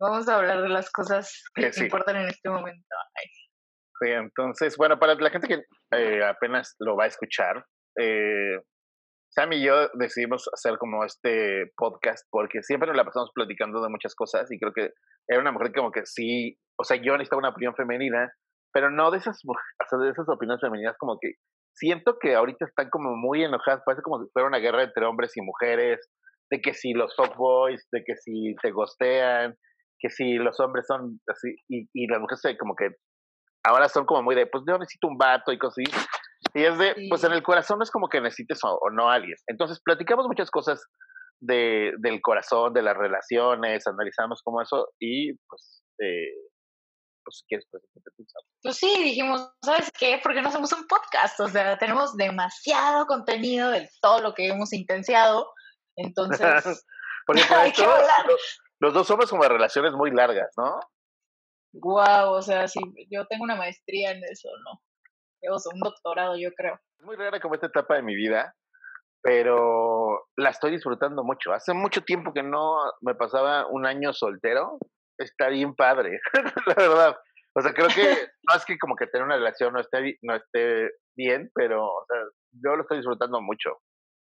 [0.00, 1.84] Vamos a hablar de las cosas que sí.
[1.84, 2.86] importan en este momento.
[3.16, 3.26] Ay.
[4.00, 5.62] Sí, entonces, bueno, para la gente que
[5.96, 7.64] eh, apenas lo va a escuchar,
[7.98, 8.58] eh,
[9.30, 13.88] Sam y yo decidimos hacer como este podcast porque siempre nos la pasamos platicando de
[13.88, 14.90] muchas cosas y creo que
[15.28, 18.32] era una mujer como que sí, o sea, yo necesitaba una opinión femenina,
[18.72, 19.54] pero no de esas, o
[19.88, 21.34] sea, de esas opiniones femeninas como que
[21.74, 25.36] siento que ahorita están como muy enojadas, parece como si fuera una guerra entre hombres
[25.36, 26.00] y mujeres,
[26.50, 29.56] de que si los boys, de que si te gostean,
[29.98, 32.90] que si los hombres son así, y, y las mujeres como que
[33.64, 36.04] ahora son como muy de, pues yo necesito un vato y cosas así.
[36.54, 37.08] Y es de, Sí.
[37.08, 39.36] pues en el corazón no es como que necesites o, o no a alguien.
[39.48, 40.82] Entonces platicamos muchas cosas
[41.40, 46.28] de, del corazón, de las relaciones, analizamos como eso y pues, eh,
[47.24, 47.82] pues si quieres, pues.
[48.62, 50.20] Pues sí, dijimos, ¿sabes qué?
[50.22, 51.40] ¿Por qué no hacemos un podcast?
[51.40, 55.50] O sea, tenemos demasiado contenido de todo lo que hemos intenciado.
[55.96, 56.84] Entonces,
[57.26, 58.26] Porque por Hay que esto, hablar.
[58.84, 60.78] Los, dos somos como relaciones muy largas, ¿no?
[61.72, 62.80] wow, o sea, sí,
[63.10, 65.54] yo tengo una maestría en eso, ¿no?
[65.54, 66.78] O sea, un doctorado, yo creo.
[66.98, 68.54] Es muy rara como esta etapa de mi vida,
[69.22, 71.52] pero la estoy disfrutando mucho.
[71.52, 74.78] Hace mucho tiempo que no me pasaba un año soltero.
[75.18, 76.20] Está bien padre,
[76.66, 77.16] la verdad.
[77.54, 78.02] O sea, creo que
[78.48, 82.04] no es que como que tener una relación no esté, no esté bien, pero o
[82.06, 82.18] sea,
[82.52, 83.70] yo lo estoy disfrutando mucho.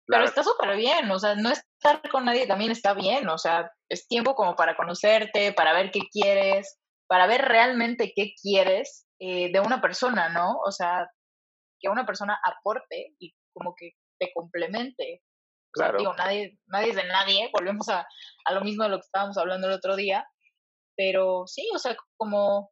[0.08, 3.72] Pero está súper bien, o sea, no estar con nadie también está bien, o sea,
[3.89, 9.52] es tiempo como para conocerte, para ver qué quieres, para ver realmente qué quieres eh,
[9.52, 10.58] de una persona, ¿no?
[10.66, 11.08] O sea,
[11.80, 15.22] que una persona aporte y como que te complemente.
[15.76, 15.98] O sea, Claro.
[16.00, 18.08] digo, nadie, nadie es de nadie, volvemos a,
[18.45, 20.26] a lo mismo de lo que estábamos hablando el otro día,
[20.95, 22.72] pero sí, o sea, como,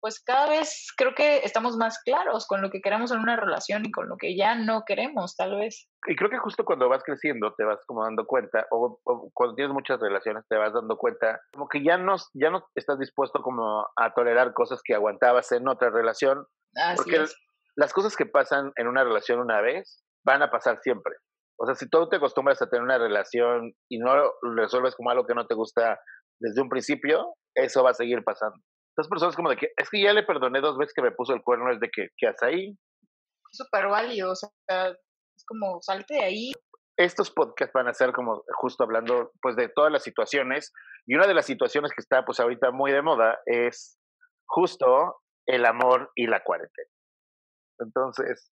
[0.00, 3.84] pues cada vez creo que estamos más claros con lo que queremos en una relación
[3.84, 5.88] y con lo que ya no queremos, tal vez.
[6.06, 9.54] Y creo que justo cuando vas creciendo te vas como dando cuenta, o, o cuando
[9.54, 13.42] tienes muchas relaciones te vas dando cuenta, como que ya no, ya no estás dispuesto
[13.42, 17.36] como a tolerar cosas que aguantabas en otra relación, Así porque es.
[17.76, 21.14] las cosas que pasan en una relación una vez van a pasar siempre.
[21.60, 25.10] O sea, si tú te acostumbras a tener una relación y no lo resuelves como
[25.10, 25.98] algo que no te gusta
[26.40, 28.56] desde un principio, eso va a seguir pasando.
[29.06, 31.42] Personas como de que, es que ya le perdoné dos veces que me puso el
[31.42, 32.78] cuerno, es de que, ¿qué haces ahí?
[33.52, 34.50] súper válido, o sea,
[34.88, 36.52] es como salte de ahí.
[36.96, 40.72] estos podcasts van a ser como justo hablando pues de todas las situaciones
[41.06, 43.98] y una de las situaciones que está pues ahorita muy de moda es
[44.46, 45.16] justo
[45.46, 46.90] el amor y la cuarentena.
[47.78, 48.50] Entonces,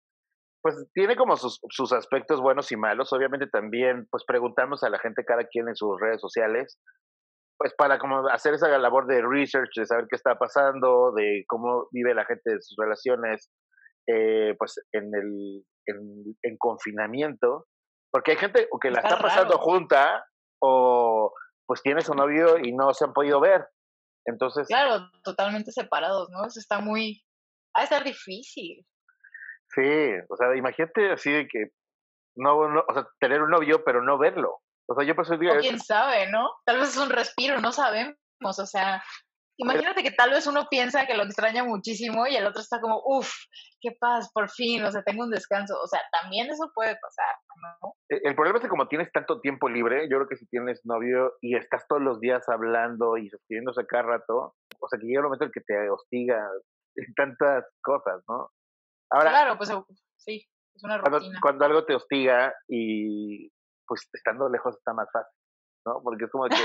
[0.64, 3.14] pues tiene como sus, sus aspectos buenos y malos.
[3.14, 6.80] Obviamente también pues preguntamos a la gente cada quien en sus redes sociales
[7.62, 11.88] pues para como hacer esa labor de research, de saber qué está pasando, de cómo
[11.92, 13.52] vive la gente de sus relaciones,
[14.08, 16.00] eh, pues en el en,
[16.42, 17.68] en confinamiento,
[18.12, 19.64] porque hay gente que la Está está pasando raro.
[19.64, 20.26] junta
[20.60, 21.32] o
[21.68, 23.68] pues tiene su novio y no se han podido ver.
[24.26, 26.48] Entonces, Claro, totalmente separados, ¿no?
[26.48, 27.24] Eso está muy...
[27.78, 28.88] Va a estar difícil.
[29.70, 31.66] sí, o sea, imagínate así de que
[32.36, 34.58] no, no, o sea, tener un novio pero no verlo.
[34.92, 36.52] O sea, yo por eso digo, O quién sabe, ¿no?
[36.66, 38.16] Tal vez es un respiro, no sabemos.
[38.42, 39.04] O sea,
[39.58, 43.02] imagínate que tal vez uno piensa que lo extraña muchísimo y el otro está como,
[43.06, 43.32] uff,
[43.80, 45.80] qué paz, por fin, o sea, tengo un descanso.
[45.82, 47.36] O sea, también eso puede pasar,
[47.82, 47.94] ¿no?
[48.10, 50.82] Eh, El problema es que como tienes tanto tiempo libre, yo creo que si tienes
[50.84, 55.22] novio y estás todos los días hablando y escribiéndose cada rato, o sea, que llega
[55.22, 56.48] un momento en que te hostiga
[56.96, 58.50] en tantas cosas, ¿no?
[59.12, 59.72] Ahora, claro, pues
[60.18, 61.40] sí, es una cuando, rutina.
[61.42, 63.51] cuando algo te hostiga y
[63.92, 65.38] pues estando lejos está más fácil,
[65.86, 66.02] ¿no?
[66.02, 66.56] Porque es como que,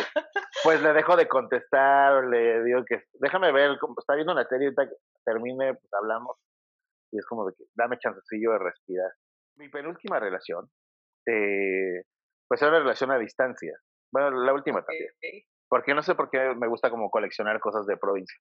[0.63, 4.45] pues le dejo de contestar o le digo que déjame ver, como está viendo una
[4.47, 4.95] serie, ahorita que
[5.25, 6.39] termine, pues hablamos.
[7.11, 9.11] Y es como de que dame chancecillo de respirar.
[9.57, 10.71] Mi penúltima relación,
[11.27, 12.05] eh,
[12.47, 13.77] pues era una relación a distancia.
[14.13, 15.11] Bueno, la última también.
[15.69, 18.39] Porque no sé por qué me gusta como coleccionar cosas de provincia.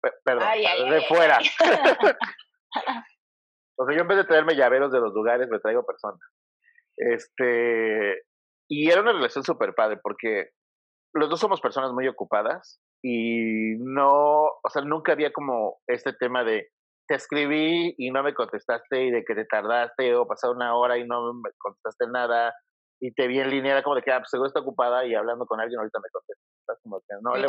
[0.00, 1.38] Pe- perdón, Ay, ay, de ay, fuera.
[3.76, 6.20] o sea, yo en vez de traerme llaveros de los lugares, me traigo personas.
[6.96, 8.22] Este,
[8.68, 10.50] y era una relación súper padre porque
[11.14, 16.44] los dos somos personas muy ocupadas y no, o sea, nunca había como este tema
[16.44, 16.68] de
[17.06, 20.96] te escribí y no me contestaste y de que te tardaste o pasó una hora
[20.96, 22.54] y no me contestaste nada
[23.00, 25.14] y te vi en línea, era como de que, ah, pues seguro está ocupada y
[25.14, 27.46] hablando con alguien ahorita me contestas, como que no, le,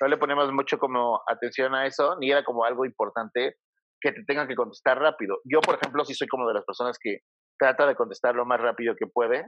[0.00, 3.56] no le ponemos mucho como atención a eso, ni era como algo importante
[4.00, 5.38] que te tengan que contestar rápido.
[5.44, 7.20] Yo, por ejemplo, sí soy como de las personas que
[7.62, 9.46] trata de contestar lo más rápido que puede,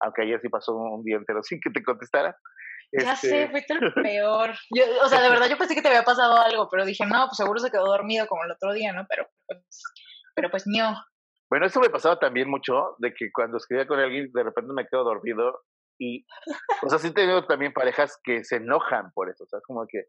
[0.00, 2.36] aunque ayer sí pasó un día entero sin que te contestara.
[2.92, 4.50] Ya Este, sé, fuiste el peor.
[4.74, 7.26] Yo, o sea, de verdad yo pensé que te había pasado algo, pero dije, no,
[7.26, 9.06] pues seguro se quedó dormido como el otro día, ¿no?
[9.08, 9.82] Pero pues,
[10.34, 10.96] pero pues no.
[11.48, 14.86] Bueno, eso me pasaba también mucho, de que cuando escribía con alguien, de repente me
[14.86, 15.60] quedo dormido
[15.98, 16.24] Y,
[16.82, 19.84] o sea, sí he tenido también parejas que se enojan por eso, o sea, como
[19.88, 20.04] que,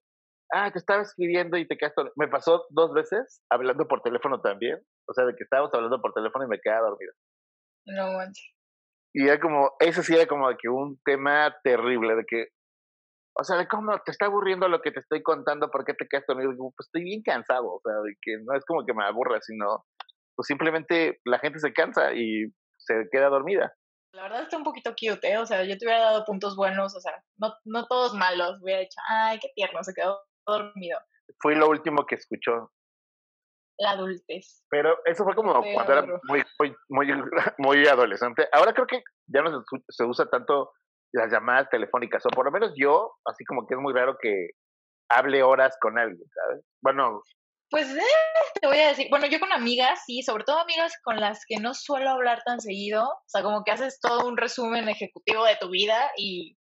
[0.54, 4.80] ah, te estaba escribiendo y te quedas Me pasó dos veces hablando por teléfono también,
[5.08, 7.14] o sea, de que estábamos hablando por teléfono y me quedaba dormido.
[7.86, 8.54] No manches.
[9.14, 12.48] Y era como, eso sí era como de que un tema terrible, de que,
[13.38, 16.08] o sea, de cómo te está aburriendo lo que te estoy contando, ¿por qué te
[16.08, 16.54] quedas dormido?
[16.58, 19.86] pues estoy bien cansado, o sea, de que no es como que me aburra, sino,
[20.36, 22.46] pues simplemente la gente se cansa y
[22.78, 23.74] se queda dormida.
[24.14, 25.38] La verdad está un poquito cute, ¿eh?
[25.38, 28.60] O sea, yo te hubiera dado puntos buenos, o sea, no, no todos malos.
[28.62, 31.00] Hubiera dicho, ay, qué tierno, se quedó dormido.
[31.40, 32.72] Fue lo último que escuchó.
[33.82, 34.64] La adultez.
[34.70, 37.08] Pero eso fue como cuando era muy, muy, muy,
[37.58, 38.48] muy, adolescente.
[38.52, 40.72] Ahora creo que ya no se, usa tanto
[41.14, 44.52] las llamadas telefónicas, o por lo menos yo, así como que es muy raro que
[45.10, 46.64] hable horas con alguien, ¿sabes?
[46.82, 47.24] Bueno,
[47.72, 48.02] pues eh,
[48.62, 51.58] te voy a decir, bueno, yo con amigas, sí, sobre todo amigas con las que
[51.58, 55.56] no suelo hablar tan seguido, o sea, como que haces todo un resumen ejecutivo de
[55.56, 56.58] tu vida y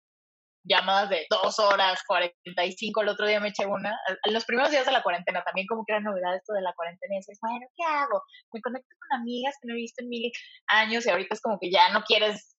[0.68, 4.92] llamadas de dos horas, 45, el otro día me eché una, los primeros días de
[4.92, 7.84] la cuarentena, también como que era novedad esto de la cuarentena, y dices, bueno, ¿qué
[7.84, 8.22] hago?
[8.54, 10.32] Me conecto con amigas que no he visto en mil
[10.68, 12.58] años y ahorita es como que ya no quieres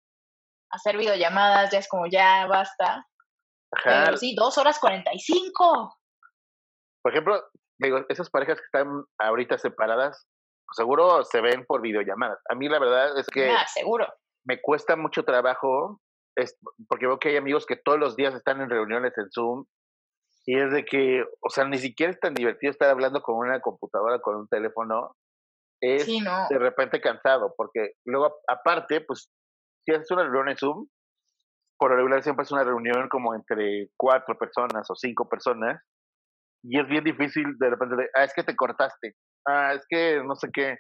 [0.71, 3.07] hacer videollamadas, ya es como ya basta.
[3.73, 4.05] Ajá.
[4.07, 5.95] Pero sí, dos horas 45.
[7.03, 7.43] Por ejemplo,
[7.79, 10.27] digo, esas parejas que están ahorita separadas,
[10.73, 12.39] seguro se ven por videollamadas.
[12.51, 13.51] A mí la verdad es que...
[13.51, 14.07] Ah, seguro.
[14.45, 16.01] Me cuesta mucho trabajo,
[16.39, 16.57] es,
[16.89, 19.65] porque veo que hay amigos que todos los días están en reuniones en Zoom
[20.47, 23.61] y es de que, o sea, ni siquiera es tan divertido estar hablando con una
[23.61, 25.15] computadora, con un teléfono.
[25.81, 29.31] Es de repente cansado, porque luego, aparte, pues,
[29.85, 30.89] si haces una reunión en Zoom,
[31.79, 35.81] por regular siempre es una reunión como entre cuatro personas o cinco personas,
[36.65, 39.15] y es bien difícil de repente de, ah, es que te cortaste,
[39.47, 40.79] ah, es que no sé qué,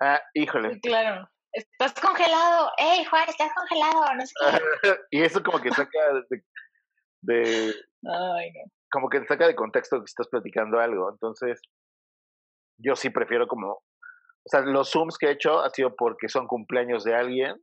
[0.00, 0.80] ah, híjole.
[0.80, 1.28] claro,
[1.58, 4.34] estás congelado, hey Juan, estás congelado, no sé
[4.82, 4.96] qué.
[5.10, 5.98] y eso como que saca
[7.22, 7.74] de,
[8.04, 8.62] Ay, no.
[8.90, 11.60] como que saca de contexto que estás platicando algo, entonces
[12.80, 16.46] yo sí prefiero como, o sea, los Zooms que he hecho ha sido porque son
[16.46, 17.56] cumpleaños de alguien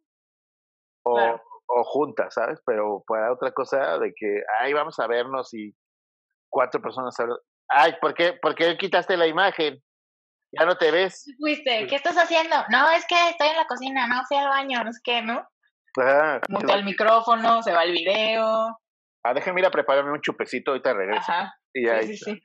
[1.05, 2.61] o, o juntas, ¿sabes?
[2.65, 5.73] Pero para otra cosa de que, ay, vamos a vernos y
[6.49, 7.15] cuatro personas
[7.67, 9.81] Ay, ¿por qué, ¿por qué quitaste la imagen?
[10.51, 11.25] Ya no te ves.
[11.39, 12.55] Fuiste, ¿qué estás haciendo?
[12.69, 15.47] No, es que estoy en la cocina, no fui al baño, no sé qué, ¿no?
[15.99, 18.77] Ah, Monta el micrófono, se va el video.
[19.23, 21.31] Ah, déjame ir a prepararme un chupecito, ahorita regreso.
[21.31, 21.55] Ajá.
[21.73, 22.41] Y ahí, sí, sí, sí.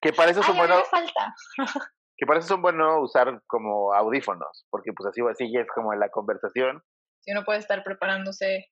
[0.00, 0.88] Que para eso son buenos.
[0.88, 1.34] falta.
[2.16, 6.00] que para eso son buenos usar como audífonos, porque pues así, así es como en
[6.00, 6.82] la conversación.
[7.20, 8.66] Si uno puede estar preparándose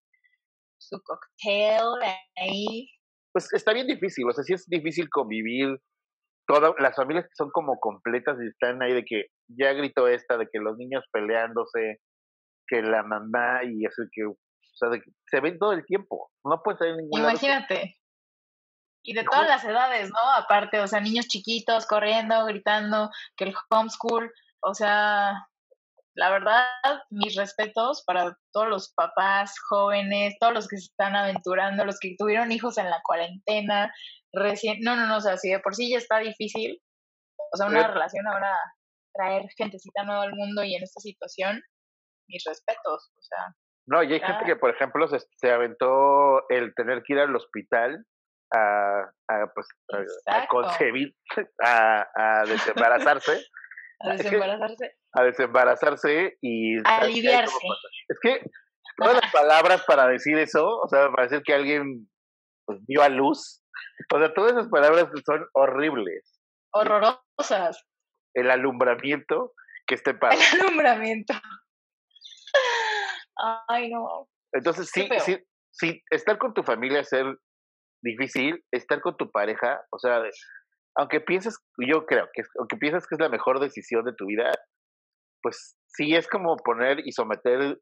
[0.79, 2.03] su cocktail
[2.37, 2.89] ahí
[3.33, 5.81] pues está bien difícil, o sea, sí es difícil convivir
[6.47, 10.37] todas las familias que son como completas y están ahí de que ya gritó esta,
[10.37, 12.01] de que los niños peleándose,
[12.67, 14.37] que la mamá y eso que, o
[14.75, 17.97] sea, de que se ven todo el tiempo, no puede ser ningún Imagínate.
[19.05, 20.33] Y de todas las edades, ¿no?
[20.37, 25.49] Aparte, o sea, niños chiquitos corriendo, gritando, que el homeschool, o sea,
[26.15, 26.65] la verdad,
[27.11, 32.15] mis respetos para todos los papás jóvenes, todos los que se están aventurando, los que
[32.19, 33.93] tuvieron hijos en la cuarentena,
[34.33, 36.79] recién, no, no, no, o sea, si de por sí ya está difícil,
[37.53, 38.57] o sea, una relación ahora
[39.15, 41.63] traer gentecita nueva al mundo y en esta situación,
[42.29, 43.55] mis respetos, o sea.
[43.87, 47.35] No, y hay gente que, por ejemplo, se, se, aventó el tener que ir al
[47.35, 48.07] hospital
[48.55, 49.67] a, a pues,
[50.27, 51.15] a, concebir,
[51.65, 53.45] a, a desembarazarse.
[54.01, 56.79] a desembarazarse a desembarazarse y...
[56.87, 57.55] A aliviarse.
[58.09, 58.41] Es que
[58.97, 62.09] todas las palabras para decir eso, o sea, para decir que alguien
[62.67, 63.63] pues, dio a luz,
[64.13, 66.41] o sea, todas esas palabras son horribles.
[66.73, 67.85] Horrorosas.
[68.35, 69.53] El alumbramiento,
[69.87, 70.35] que esté para...
[70.35, 71.35] El alumbramiento.
[73.69, 74.29] Ay, no.
[74.53, 75.39] Entonces, sí, sí,
[75.71, 77.39] sí, estar con tu familia es ser
[78.03, 80.23] difícil, estar con tu pareja, o sea,
[80.97, 84.53] aunque pienses, yo creo que aunque piensas que es la mejor decisión de tu vida,
[85.43, 87.79] pues sí es como poner y someter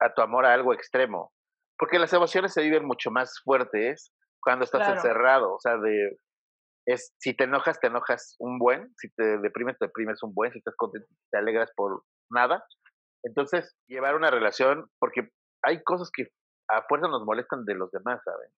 [0.00, 1.32] a tu amor a algo extremo,
[1.78, 6.16] porque las emociones se viven mucho más fuertes cuando estás encerrado, o sea, de
[6.84, 10.52] es si te enojas te enojas un buen, si te deprimes te deprimes un buen,
[10.52, 12.64] si estás contento te alegras por nada.
[13.24, 15.28] Entonces, llevar una relación porque
[15.62, 16.26] hay cosas que
[16.68, 18.50] a fuerza nos molestan de los demás, ¿saben?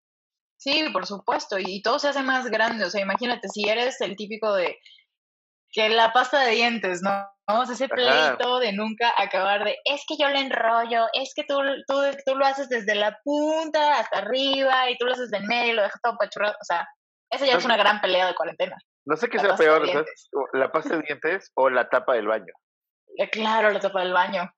[0.57, 4.17] Sí, por supuesto, y todo se hace más grande, o sea, imagínate si eres el
[4.17, 4.79] típico de
[5.75, 7.11] que la pasta de dientes, ¿no?
[7.47, 11.57] Vamos ese pleito de nunca acabar de, es que yo le enrollo, es que tú,
[11.87, 15.73] tú, tú lo haces desde la punta hasta arriba y tú lo haces de medio
[15.73, 16.55] y lo dejas todo pachurrado.
[16.55, 16.89] O sea,
[17.31, 18.77] esa ya es una gran pelea de cuarentena.
[19.05, 19.87] No sé qué sea peor,
[20.55, 22.55] la pasta de dientes o la tapa del baño.
[23.19, 24.51] Eh, claro, la tapa del baño.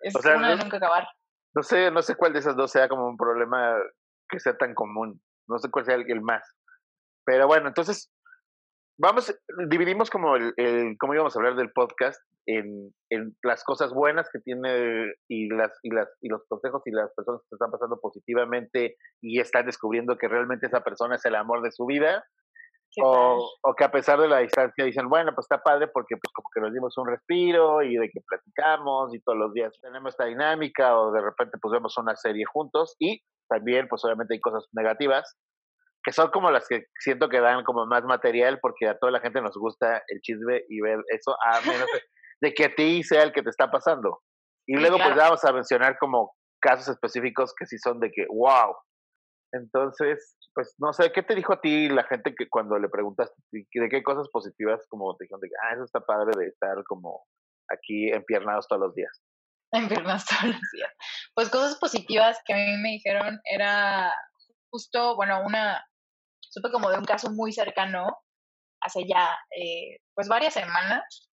[0.00, 1.06] Es una de nunca acabar.
[1.54, 3.76] No sé, no sé cuál de esas dos sea como un problema
[4.28, 5.20] que sea tan común.
[5.48, 6.42] No sé cuál sea el, más.
[7.24, 8.10] Pero bueno, entonces,
[8.98, 9.34] vamos,
[9.68, 14.28] dividimos como el, el cómo íbamos a hablar del podcast en, en las cosas buenas
[14.30, 17.98] que tiene y las, y las, y los consejos y las personas que están pasando
[18.00, 22.24] positivamente y están descubriendo que realmente esa persona es el amor de su vida
[23.02, 26.32] o, o, que a pesar de la distancia dicen, bueno, pues está padre porque pues
[26.32, 30.14] como que nos dimos un respiro y de que platicamos y todos los días tenemos
[30.14, 34.40] esta dinámica o de repente pues vemos una serie juntos y también pues obviamente hay
[34.40, 35.36] cosas negativas
[36.06, 39.18] que son como las que siento que dan como más material porque a toda la
[39.18, 41.88] gente nos gusta el chisme y ver eso a menos
[42.40, 44.20] de, que a ti sea el que te está pasando.
[44.68, 46.32] Y luego pues vamos a mencionar como
[46.62, 48.76] casos específicos que sí son de que, wow,
[49.52, 53.34] entonces, pues no sé, ¿qué te dijo a ti la gente que cuando le preguntaste
[53.52, 57.24] de qué cosas positivas como te dijeron de ah, eso está padre de estar como
[57.68, 59.22] aquí empiernados todos los días?
[59.72, 60.92] Empiernados todos los días.
[61.34, 64.12] Pues cosas positivas que a mí me dijeron era
[64.70, 65.84] justo, bueno, una,
[66.56, 68.06] supe como de un caso muy cercano,
[68.80, 71.28] hace ya, eh, pues varias semanas,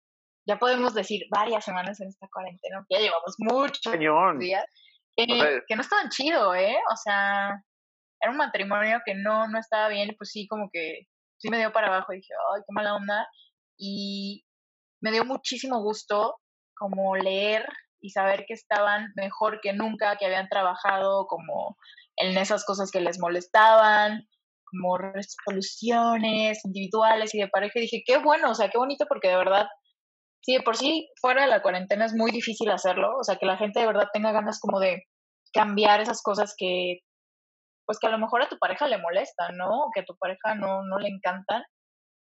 [0.49, 3.99] ya podemos decir varias semanas en esta cuarentena, ya llevamos muchos
[4.41, 4.64] días,
[5.17, 6.76] que no estaban chido, ¿eh?
[6.93, 7.62] O sea,
[8.21, 11.07] era un matrimonio que no, no estaba bien pues sí, como que
[11.38, 13.29] sí me dio para abajo y dije, ay, qué mala onda.
[13.79, 14.45] Y
[15.00, 16.37] me dio muchísimo gusto
[16.75, 17.69] como leer
[18.00, 21.76] y saber que estaban mejor que nunca, que habían trabajado como
[22.17, 24.29] en esas cosas que les molestaban,
[24.73, 27.79] como resoluciones individuales y de pareja.
[27.79, 29.67] Dije, qué bueno, o sea, qué bonito porque de verdad,
[30.41, 33.47] sí, de por sí fuera de la cuarentena es muy difícil hacerlo, o sea, que
[33.47, 35.05] la gente de verdad tenga ganas como de
[35.52, 37.00] cambiar esas cosas que
[37.87, 39.91] pues que a lo mejor a tu pareja le molesta, ¿no?
[39.95, 41.62] que a tu pareja no, no le encantan.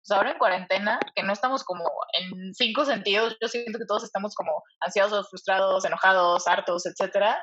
[0.04, 1.84] Pues ahora en cuarentena, que no estamos como
[2.20, 7.38] en cinco sentidos, yo siento que todos estamos como ansiosos, frustrados, enojados, hartos, etcétera,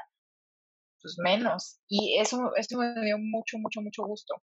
[1.03, 1.81] pues menos.
[1.89, 4.35] Y eso, eso me dio mucho, mucho, mucho gusto.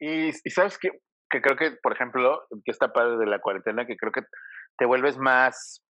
[0.00, 0.90] Y, y sabes que,
[1.30, 4.22] que creo que, por ejemplo, que esta parte de la cuarentena, que creo que
[4.78, 5.82] te vuelves más,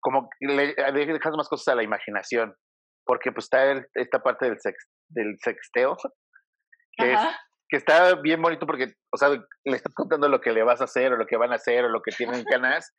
[0.00, 2.54] como le dejas más cosas a la imaginación,
[3.06, 5.96] porque pues está esta parte del, sex, del sexteo,
[7.68, 10.84] que, está bien bonito porque, o sea, le estás contando lo que le vas a
[10.84, 12.92] hacer o lo que van a hacer o lo que tienen ganas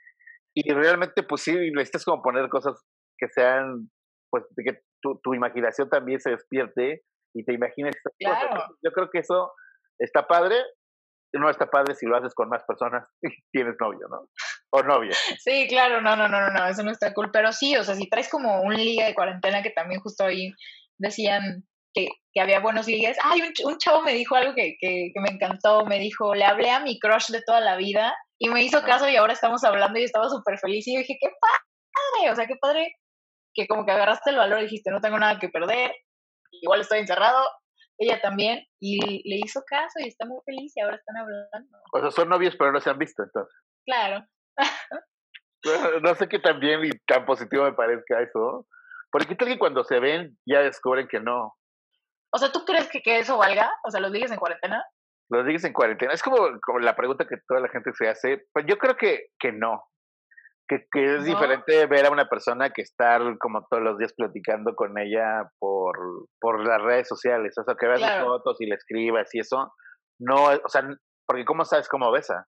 [0.53, 2.81] y realmente, pues sí, necesitas como poner cosas
[3.17, 3.89] que sean,
[4.29, 7.03] pues, de que tu, tu imaginación también se despierte
[7.33, 7.95] y te imagines.
[8.19, 9.51] Yo creo que eso
[10.01, 10.57] está padre.
[11.33, 14.27] No está padre si lo haces con más personas y tienes novio, ¿no?
[14.73, 15.15] O novia.
[15.39, 17.29] Sí, claro, no, no, no, no, no, eso no está cool.
[17.31, 20.51] Pero sí, o sea, si traes como un liga de cuarentena que también justo ahí
[20.97, 23.17] decían que, que había buenos días.
[23.23, 26.69] Ay, un, un, chavo me dijo algo que, que, me encantó, me dijo, le hablé
[26.71, 29.99] a mi crush de toda la vida y me hizo caso y ahora estamos hablando
[29.99, 32.95] y estaba súper feliz y dije, qué padre, o sea, qué padre
[33.53, 35.93] que como que agarraste el valor y dijiste, no tengo nada que perder,
[36.51, 37.45] igual estoy encerrado,
[38.03, 38.97] ella también, y
[39.29, 41.77] le hizo caso y está muy feliz y ahora están hablando.
[41.93, 43.55] O sea, son novios pero no se han visto entonces.
[43.85, 44.25] Claro.
[46.01, 48.67] no sé qué tan bien y tan positivo me parezca eso.
[49.11, 51.53] Porque tal que cuando se ven ya descubren que no,
[52.33, 53.71] o sea, ¿tú crees que, que eso valga?
[53.83, 54.83] O sea, los ligues en cuarentena.
[55.29, 56.13] Los ligues en cuarentena.
[56.13, 58.45] Es como, como, la pregunta que toda la gente se hace.
[58.53, 59.83] Pues yo creo que, que no.
[60.71, 64.73] Que, que es diferente ver a una persona que estar como todos los días platicando
[64.73, 65.97] con ella por,
[66.39, 67.57] por las redes sociales.
[67.57, 69.73] O sea, que veas las fotos y le escribas y eso.
[70.17, 70.87] No, o sea,
[71.27, 72.45] porque ¿cómo sabes cómo besa?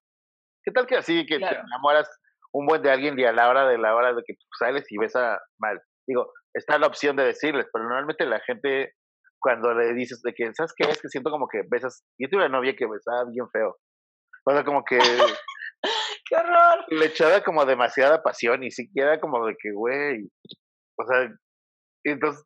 [0.64, 2.08] ¿Qué tal que así, que te enamoras
[2.54, 4.96] un buen de alguien y a la hora de la hora de que sales y
[4.96, 5.78] besa mal?
[6.06, 8.94] Digo, está la opción de decirles, pero normalmente la gente
[9.38, 10.88] cuando le dices de que, ¿sabes qué?
[10.88, 12.02] Es que siento como que besas.
[12.18, 13.76] Yo tuve una novia que besaba bien feo.
[14.46, 14.96] O sea, como que.
[16.28, 16.84] ¡Qué horror!
[16.88, 20.30] Le echaba como demasiada pasión y siquiera como de que, güey.
[20.98, 21.28] O sea,
[22.04, 22.44] entonces.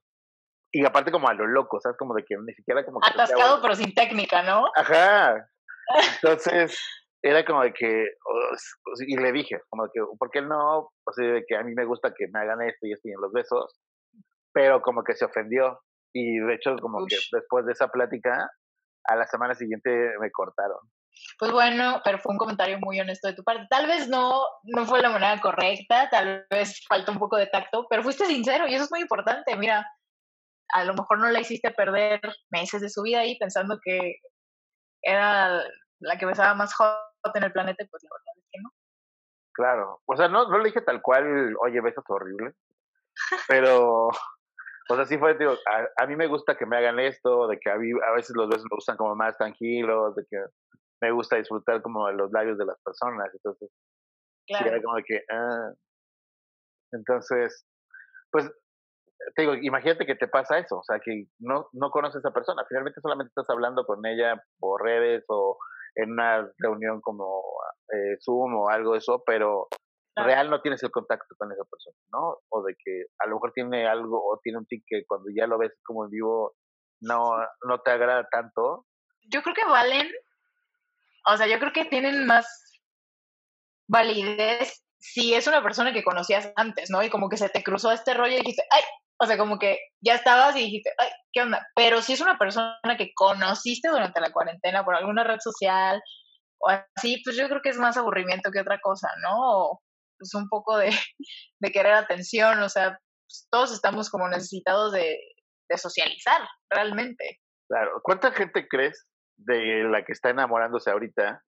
[0.71, 1.97] Y aparte como a lo loco, ¿sabes?
[1.97, 3.09] Como de que ni siquiera como que.
[3.09, 4.67] Atascado pero sin técnica, ¿no?
[4.77, 5.49] Ajá.
[6.23, 6.79] Entonces,
[7.23, 8.05] era como de que.
[9.07, 10.91] y le dije, como de que, ¿por qué no?
[11.05, 13.13] O sea, de que a mí me gusta que me hagan esto y esto y
[13.13, 13.81] en los besos.
[14.53, 15.81] Pero como que se ofendió.
[16.13, 18.51] Y de hecho, como que después de esa plática,
[19.05, 20.79] a la semana siguiente me cortaron.
[21.39, 23.67] Pues bueno, pero fue un comentario muy honesto de tu parte.
[23.71, 27.87] Tal vez no, no fue la manera correcta, tal vez falta un poco de tacto,
[27.89, 29.57] pero fuiste sincero y eso es muy importante.
[29.57, 29.87] Mira,
[30.73, 32.21] a lo mejor no la hiciste perder
[32.51, 34.17] meses de su vida ahí pensando que
[35.03, 35.63] era
[36.01, 36.97] la que besaba más hot
[37.35, 38.71] en el planeta, pues la verdad es que no.
[39.53, 42.53] Claro, o sea, no, no le dije tal cual, oye, besas horrible,
[43.49, 44.09] pero
[44.91, 45.55] o sea, sí fue, digo,
[45.97, 48.49] a, mí me gusta que me hagan esto, de que a, mí, a veces los
[48.49, 50.37] besos me gustan como más tranquilos, de que
[51.01, 53.71] me gusta disfrutar como los labios de las personas, entonces,
[54.47, 54.67] claro.
[54.67, 55.73] era como que, ah.
[56.93, 57.67] Entonces,
[58.31, 58.51] pues,
[59.35, 62.33] te digo, imagínate que te pasa eso, o sea, que no, no conoces a esa
[62.33, 65.59] persona, finalmente solamente estás hablando con ella por redes o
[65.95, 67.43] en una reunión como
[67.93, 69.69] eh, Zoom o algo de eso, pero
[70.25, 72.39] real no tienes el contacto con esa persona, ¿no?
[72.49, 75.47] O de que a lo mejor tiene algo o tiene un tic que cuando ya
[75.47, 76.55] lo ves como en vivo
[77.01, 77.37] no,
[77.67, 78.87] no te agrada tanto.
[79.31, 80.09] Yo creo que valen,
[81.29, 82.47] o sea, yo creo que tienen más
[83.89, 87.03] validez si es una persona que conocías antes, ¿no?
[87.03, 88.83] Y como que se te cruzó este rollo y dijiste, ay,
[89.21, 91.67] o sea, como que ya estabas y dijiste, ay, ¿qué onda?
[91.75, 96.03] Pero si es una persona que conociste durante la cuarentena por alguna red social
[96.61, 99.35] o así, pues yo creo que es más aburrimiento que otra cosa, ¿no?
[99.37, 99.83] O
[100.19, 100.91] pues un poco de,
[101.73, 105.19] querer atención, o sea, pues todos estamos como necesitados de
[105.77, 107.41] socializar, realmente.
[107.69, 109.07] Claro, ¿cuánta gente crees
[109.39, 111.43] de la que está enamorándose ahorita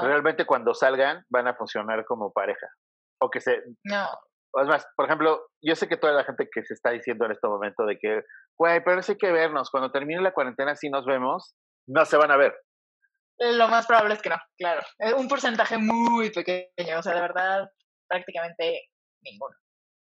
[0.00, 2.68] realmente cuando salgan van a funcionar como pareja?
[3.20, 3.62] O que se...
[3.84, 4.08] No,
[4.60, 7.32] es más, por ejemplo, yo sé que toda la gente que se está diciendo en
[7.32, 8.22] este momento de que,
[8.58, 11.54] güey, pero eso hay que vernos, cuando termine la cuarentena si nos vemos,
[11.88, 12.54] no se van a ver.
[13.38, 14.82] Lo más probable es que no, claro.
[15.16, 17.68] Un porcentaje muy pequeño, o sea, de verdad,
[18.08, 18.88] prácticamente
[19.22, 19.54] ninguno.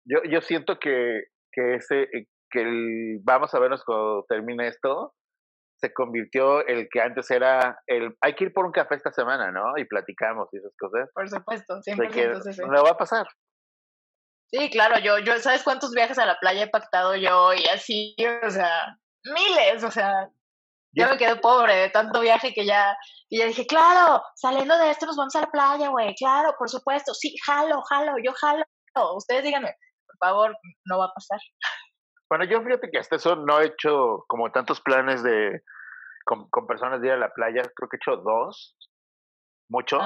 [0.04, 5.14] Yo, yo siento que, que ese, eh, que el vamos a vernos cuando termine esto,
[5.82, 9.50] se convirtió el que antes era el hay que ir por un café esta semana,
[9.50, 9.76] ¿no?
[9.76, 11.10] Y platicamos y esas cosas.
[11.12, 13.26] Por supuesto, 100% No va a pasar.
[14.46, 17.52] Sí, claro, yo, yo, ¿sabes cuántos viajes a la playa he pactado yo?
[17.52, 18.14] Y así,
[18.46, 20.28] o sea, miles, o sea,
[20.94, 22.96] yo me quedé pobre de tanto viaje que ya,
[23.30, 26.68] y ya dije, claro, saliendo de esto nos vamos a la playa, güey, claro, por
[26.68, 28.62] supuesto, sí, jalo, jalo, yo jalo,
[29.16, 29.74] ustedes díganme,
[30.06, 31.40] por favor, no va a pasar.
[32.32, 35.60] Bueno, yo fíjate que hasta eso no he hecho como tantos planes de,
[36.24, 38.74] con, con personas de ir a la playa, creo que he hecho dos,
[39.68, 39.98] mucho,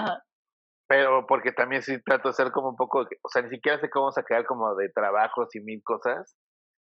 [0.88, 3.88] pero porque también sí trato de ser como un poco, o sea, ni siquiera sé
[3.90, 6.36] cómo sacar como de trabajos y mil cosas.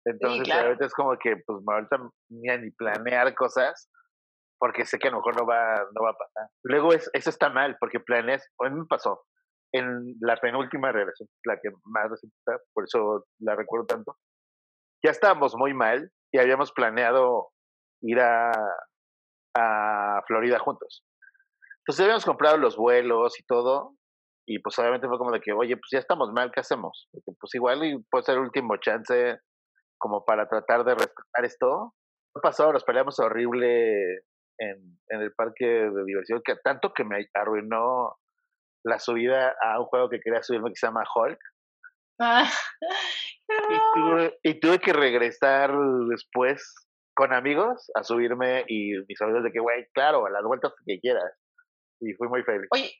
[0.05, 1.97] Entonces, ahorita es como que, pues, ahorita
[2.29, 3.91] ni ni planear cosas,
[4.57, 6.47] porque sé que a lo mejor no va, no va a pasar.
[6.63, 9.25] Luego, es, eso está mal, porque planeas, a mí me pasó,
[9.73, 12.09] en la penúltima relación, la que más
[12.73, 14.15] por eso la recuerdo tanto,
[15.03, 17.49] ya estábamos muy mal y habíamos planeado
[18.01, 18.51] ir a,
[19.55, 21.03] a Florida juntos.
[21.79, 23.95] Entonces habíamos comprado los vuelos y todo,
[24.47, 27.07] y pues obviamente fue como de que, oye, pues ya estamos mal, ¿qué hacemos?
[27.11, 29.39] Porque pues igual y puede ser el último chance
[29.97, 31.93] como para tratar de rescatar esto.
[32.33, 32.71] ¿Qué pasó?
[32.73, 34.15] Nos peleamos horrible
[34.57, 38.15] en, en el parque de diversión, que tanto que me arruinó
[38.85, 41.39] la subida a un juego que quería subirme que se llama Hulk.
[42.19, 42.49] Ah,
[43.69, 45.73] y, tuve, y tuve que regresar
[46.09, 46.73] después
[47.15, 50.99] con amigos a subirme y mis amigos de que, güey, claro, a las vueltas que
[50.99, 51.31] quieras
[51.99, 52.67] y fui muy feliz.
[52.71, 52.91] Oye,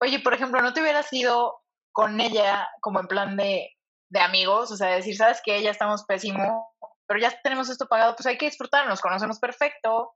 [0.00, 1.60] oye, por ejemplo, ¿no te hubieras ido
[1.92, 3.70] con ella como en plan de,
[4.10, 4.70] de amigos?
[4.70, 6.74] O sea, decir, ¿sabes que Ya estamos pésimo,
[7.06, 10.12] pero ya tenemos esto pagado, pues hay que disfrutar, nos conocemos perfecto,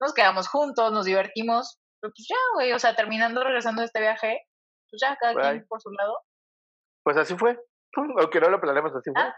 [0.00, 4.00] nos quedamos juntos, nos divertimos, pero pues ya, güey, o sea, terminando, regresando de este
[4.00, 4.46] viaje,
[4.90, 6.18] pues ya, cada quien por su lado.
[7.02, 7.58] Pues así fue,
[8.20, 9.22] aunque no lo planeamos, así fue.
[9.22, 9.34] Ah,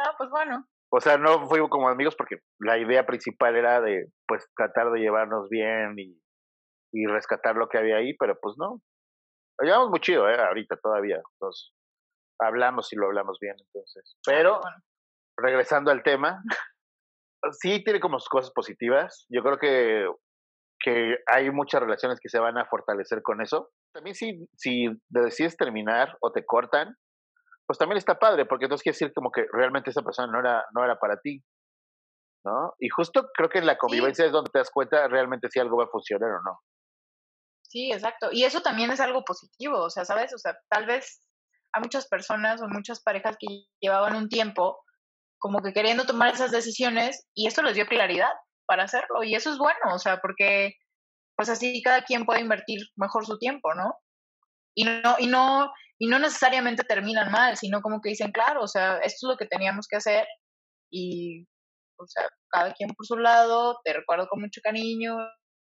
[0.00, 0.66] ah, pues bueno.
[0.92, 5.00] O sea, no fuimos como amigos porque la idea principal era de, pues, tratar de
[5.00, 6.20] llevarnos bien y
[6.94, 8.80] y rescatar lo que había ahí, pero pues no.
[9.58, 10.36] Lo llevamos muy chido, ¿eh?
[10.40, 11.20] Ahorita todavía.
[11.40, 11.74] Nos
[12.40, 14.16] hablamos y lo hablamos bien, entonces.
[14.24, 14.60] Pero,
[15.36, 16.40] regresando al tema,
[17.60, 19.26] sí tiene como cosas positivas.
[19.28, 20.08] Yo creo que,
[20.80, 23.70] que hay muchas relaciones que se van a fortalecer con eso.
[23.92, 26.94] También si, si decides terminar o te cortan,
[27.66, 30.64] pues también está padre, porque entonces quiere decir como que realmente esa persona no era,
[30.74, 31.42] no era para ti.
[32.44, 32.74] ¿No?
[32.78, 35.78] Y justo creo que en la convivencia es donde te das cuenta realmente si algo
[35.78, 36.60] va a funcionar o no.
[37.62, 38.28] Sí, exacto.
[38.30, 40.34] Y eso también es algo positivo, o sea, ¿sabes?
[40.34, 41.26] O sea, tal vez
[41.72, 44.78] a muchas personas o muchas parejas que llevaban un tiempo
[45.38, 48.30] como que queriendo tomar esas decisiones y esto les dio claridad
[48.66, 50.74] para hacerlo y eso es bueno, o sea, porque
[51.36, 53.94] pues así cada quien puede invertir mejor su tiempo, ¿no?
[54.74, 58.68] Y no y no y no necesariamente terminan mal, sino como que dicen, claro, o
[58.68, 60.26] sea, esto es lo que teníamos que hacer
[60.90, 61.46] y
[61.96, 65.16] o sea, cada quien por su lado, te recuerdo con mucho cariño,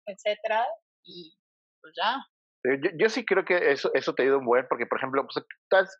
[0.05, 0.65] etcétera,
[1.05, 1.33] y
[1.81, 2.17] pues ya.
[2.65, 5.25] Eh, yo, sí creo que eso, eso te ha ido un buen, porque por ejemplo,
[5.25, 5.45] pues,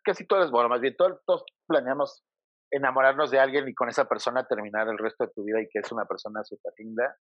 [0.04, 2.22] casi todas, bueno, más bien todos, todos planeamos
[2.72, 5.80] enamorarnos de alguien y con esa persona terminar el resto de tu vida y que
[5.80, 7.16] es una persona súper linda.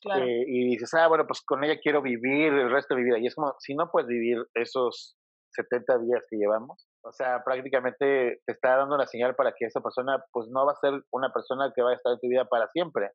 [0.00, 0.24] Claro.
[0.24, 3.18] Eh, y dices, ah, bueno, pues con ella quiero vivir el resto de mi vida.
[3.18, 5.16] Y es como, si no puedes vivir esos
[5.58, 9.80] 70 días que llevamos, o sea, prácticamente te está dando una señal para que esa
[9.80, 12.44] persona, pues no va a ser una persona que va a estar en tu vida
[12.44, 13.10] para siempre.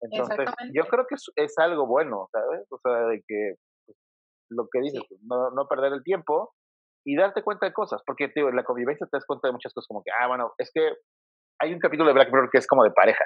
[0.00, 2.66] Entonces, yo creo que es, es algo bueno, ¿sabes?
[2.70, 3.54] O sea, de que
[4.50, 6.52] lo que dices, pues, no, no perder el tiempo
[7.04, 9.72] y darte cuenta de cosas, porque tío, en la convivencia te das cuenta de muchas
[9.72, 10.92] cosas como que, ah, bueno, es que
[11.60, 13.24] hay un capítulo de Black Mirror que es como de pareja,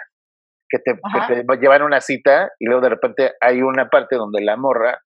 [0.69, 4.17] que te, que te llevan a una cita y luego de repente hay una parte
[4.17, 5.01] donde la morra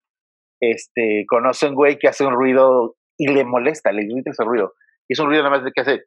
[0.60, 4.44] este, conoce a un güey que hace un ruido y le molesta, le grita ese
[4.44, 4.74] ruido.
[5.08, 6.04] Y es un ruido nada más de que hace...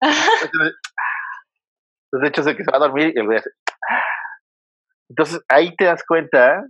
[0.00, 0.74] Entonces,
[2.12, 3.50] de hecho, es que se va a dormir y el güey hace...
[5.08, 6.64] Entonces, ahí te das cuenta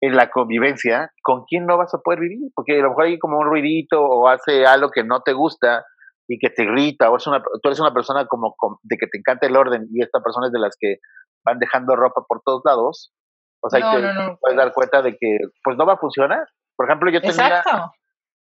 [0.00, 3.18] en la convivencia con quién no vas a poder vivir, porque a lo mejor hay
[3.18, 5.84] como un ruidito o hace algo que no te gusta
[6.28, 9.18] y que te irrita, o es una, tú eres una persona como, de que te
[9.18, 10.96] encanta el orden y esta persona es de las que
[11.44, 13.12] van dejando ropa por todos lados,
[13.62, 16.46] o sea, que puedes dar cuenta de que pues no va a funcionar.
[16.76, 17.34] Por ejemplo, yo tengo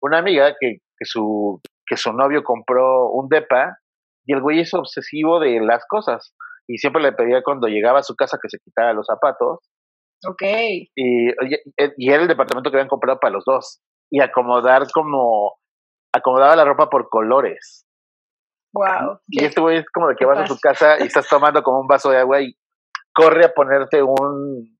[0.01, 3.79] una, amiga que, que, su, que su novio compró un depa
[4.25, 6.35] y el güey es obsesivo de las cosas
[6.67, 9.59] y siempre le pedía cuando llegaba a su casa que se quitara los zapatos.
[10.27, 10.43] Ok.
[10.43, 11.29] Y,
[11.97, 13.81] y era el departamento que habían comprado para los dos.
[14.11, 15.57] Y acomodar como,
[16.13, 17.87] acomodaba la ropa por colores.
[18.73, 19.19] Wow.
[19.29, 21.81] Y este güey es como de que vas a su casa y estás tomando como
[21.81, 22.55] un vaso de agua y
[23.13, 24.72] corre a ponerte un,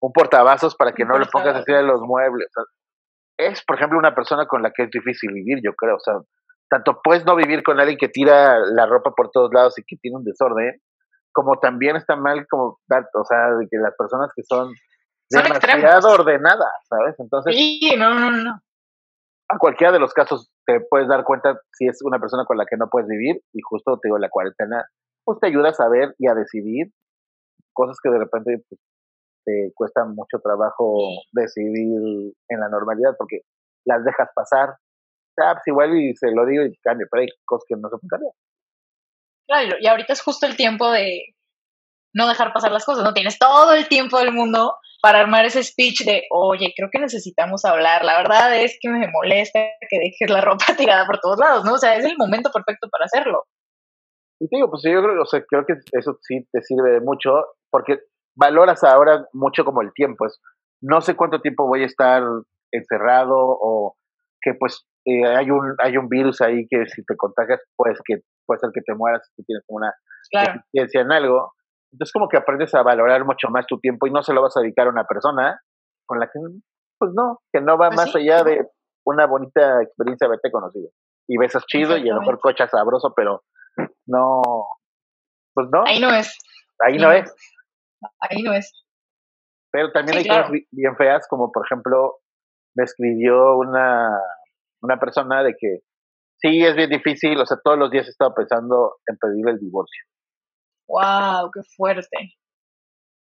[0.00, 2.48] un portavasos para que no le pongas así de los muebles.
[3.36, 5.96] es, por ejemplo, una persona con la que es difícil vivir, yo creo.
[5.96, 6.14] O sea,
[6.68, 9.96] tanto puedes no vivir con alguien que tira la ropa por todos lados y que
[9.96, 10.80] tiene un desorden,
[11.32, 14.72] como también está mal como o sea, de que las personas que son,
[15.30, 17.14] demasiado ordenadas, ¿sabes?
[17.18, 18.60] Entonces, sí, no, no, no.
[19.48, 22.66] A cualquiera de los casos te puedes dar cuenta si es una persona con la
[22.66, 24.84] que no puedes vivir y justo te digo, la cuarentena,
[25.24, 26.92] pues te ayuda a saber y a decidir
[27.72, 28.80] cosas que de repente pues,
[29.74, 30.98] cuesta mucho trabajo
[31.32, 33.40] decidir en la normalidad porque
[33.84, 34.76] las dejas pasar.
[35.38, 37.96] Ah, pues igual y se lo digo y cambio, pero hay cosas que no se
[37.96, 38.30] pueden
[39.46, 41.34] Claro, y ahorita es justo el tiempo de
[42.14, 43.14] no dejar pasar las cosas, ¿no?
[43.14, 47.64] Tienes todo el tiempo del mundo para armar ese speech de, oye, creo que necesitamos
[47.64, 51.64] hablar, la verdad es que me molesta que dejes la ropa tirada por todos lados,
[51.64, 51.74] ¿no?
[51.74, 53.44] O sea, es el momento perfecto para hacerlo.
[54.40, 57.00] Y te digo, pues yo creo, o sea, creo que eso sí te sirve de
[57.00, 57.98] mucho, porque
[58.34, 60.40] valoras ahora mucho como el tiempo, es,
[60.80, 62.22] no sé cuánto tiempo voy a estar
[62.72, 63.96] encerrado o
[64.40, 68.20] que pues eh, hay un hay un virus ahí que si te contagias pues que
[68.46, 69.92] puede ser que te mueras si tienes una
[70.32, 71.52] experiencia en algo.
[71.92, 74.56] Entonces como que aprendes a valorar mucho más tu tiempo y no se lo vas
[74.56, 75.60] a dedicar a una persona
[76.06, 76.38] con la que
[76.98, 78.66] pues no que no va pues más allá de
[79.04, 80.90] una bonita experiencia haberte conocido.
[81.28, 83.42] Y besas chido y a lo mejor cochas sabroso pero
[84.06, 84.42] no
[85.52, 85.84] pues no.
[85.84, 86.38] Ahí no es.
[86.86, 87.34] Ahí no, es
[88.20, 88.72] ahí no es.
[89.72, 92.18] Pero también hay cosas bien feas, como por ejemplo,
[92.74, 94.10] me escribió una,
[94.82, 95.80] una persona de que
[96.38, 99.58] sí, es bien difícil, o sea, todos los días he estado pensando en pedir el
[99.58, 100.04] divorcio.
[100.88, 101.50] ¡Wow!
[101.52, 102.34] ¡Qué fuerte!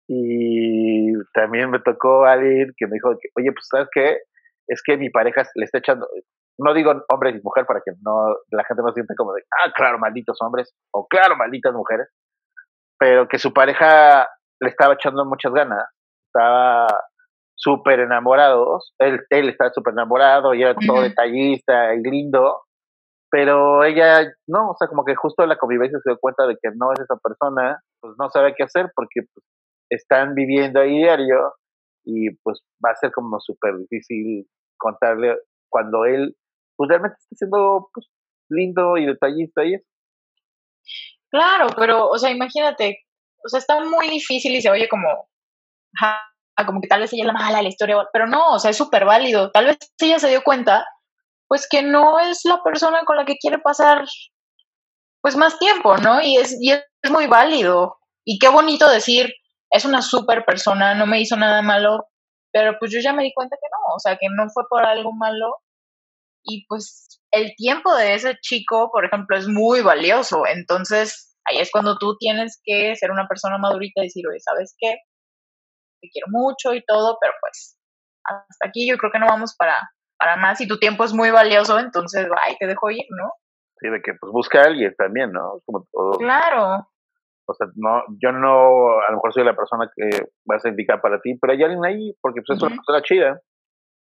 [0.09, 4.18] Y también me tocó alguien que me dijo, que, oye, pues, ¿sabes qué?
[4.66, 6.09] Es que mi pareja le está echando,
[6.59, 9.72] no digo hombre y mujer para que no la gente no sienta como de, ah,
[9.75, 12.09] claro, malditos hombres, o claro, malditas mujeres,
[12.98, 14.29] pero que su pareja
[14.62, 15.85] le estaba echando muchas ganas,
[16.27, 16.87] estaba
[17.55, 22.62] súper enamorados, él, él estaba súper enamorado y era todo detallista y lindo,
[23.31, 26.70] pero ella no, o sea, como que justo la convivencia se dio cuenta de que
[26.77, 29.44] no es esa persona, pues no sabe qué hacer porque pues,
[29.90, 31.55] están viviendo ahí diario
[32.05, 34.46] y pues va a ser como súper difícil
[34.79, 35.37] contarle
[35.68, 36.35] cuando él
[36.77, 38.07] pues realmente está siendo pues,
[38.48, 39.87] lindo y detallista y eso.
[41.31, 42.98] Claro, pero, o sea, imagínate,
[43.44, 45.28] o sea, está muy difícil y se oye como,
[46.66, 48.76] como que tal vez ella es la mala la historia, pero no, o sea, es
[48.76, 49.50] súper válido.
[49.50, 50.87] Tal vez ella se dio cuenta,
[51.48, 54.07] pues que no es la persona con la que quiere pasar,
[55.20, 56.20] pues más tiempo, ¿no?
[56.20, 57.98] Y es, y es muy válido.
[58.24, 59.33] Y qué bonito decir,
[59.70, 62.07] es una súper persona, no me hizo nada malo,
[62.52, 64.85] pero pues yo ya me di cuenta que no, o sea, que no fue por
[64.85, 65.57] algo malo.
[66.44, 70.46] Y pues el tiempo de ese chico, por ejemplo, es muy valioso.
[70.46, 74.74] Entonces, ahí es cuando tú tienes que ser una persona madurita y decir, oye, ¿sabes
[74.78, 74.96] qué?
[76.00, 77.78] Te quiero mucho y todo, pero pues
[78.24, 79.76] hasta aquí yo creo que no vamos para,
[80.18, 83.33] para más y tu tiempo es muy valioso, entonces, ay, te dejo ir, ¿no?
[83.78, 85.61] Sí, de que pues busca a alguien también, ¿no?
[85.64, 85.87] Como
[86.18, 86.88] Claro.
[87.44, 91.00] O sea, no, yo no, a lo mejor soy la persona que vas a indicar
[91.00, 93.40] para ti, pero hay alguien ahí, porque pues es una persona chida.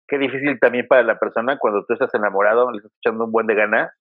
[0.07, 3.47] Qué difícil también para la persona cuando tú estás enamorado, le estás echando un buen
[3.47, 3.93] de gana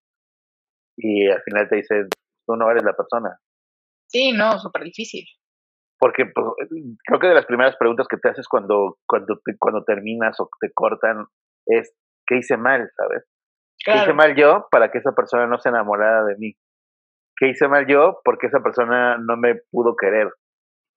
[0.98, 2.08] y al final te dicen,
[2.46, 3.38] tú no eres la persona.
[4.08, 5.26] Sí, no, súper difícil.
[6.00, 6.46] Porque pues,
[7.06, 10.72] creo que de las primeras preguntas que te haces cuando, cuando, cuando terminas o te
[10.74, 11.26] cortan
[11.66, 11.96] es,
[12.28, 13.26] ¿qué hice mal, sabes?
[13.84, 16.54] ¿Qué hice mal yo para que esa persona no se enamorara de mí?
[17.38, 20.30] ¿Qué hice mal yo porque esa persona no me pudo querer?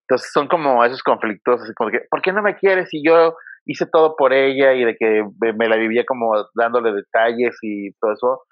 [0.08, 3.36] Entonces son como esos conflictos, así como que, ¿por qué no me quieres si yo
[3.64, 8.12] hice todo por ella y de que me la vivía como dándole detalles y todo
[8.12, 8.42] eso?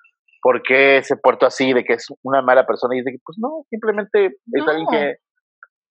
[0.44, 3.38] Por qué se portó así, de que es una mala persona, y dice que, pues
[3.40, 5.16] no, simplemente es alguien que,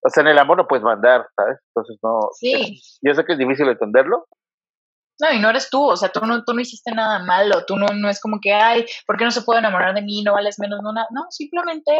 [0.06, 1.58] o sea, en el amor no puedes mandar, ¿sabes?
[1.70, 4.28] Entonces no, Sí, yo sé que es difícil entenderlo,
[5.20, 7.78] no, y no eres tú, o sea, tú no, tú no hiciste nada malo, tú
[7.78, 10.24] no, no es como que, ay, ¿por qué no se puede enamorar de mí?
[10.24, 11.08] No vales menos, no, nada.
[11.12, 11.92] No, simplemente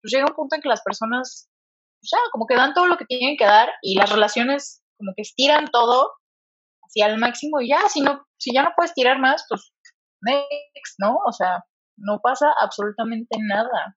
[0.00, 1.48] pues, llega un punto en que las personas,
[2.00, 5.12] pues, ya, como que dan todo lo que tienen que dar y las relaciones como
[5.14, 6.10] que estiran todo
[6.82, 9.72] hacia el máximo y ya, si no, si ya no puedes tirar más, pues
[10.22, 11.18] next, ¿no?
[11.26, 11.64] O sea,
[11.96, 13.96] no pasa absolutamente nada.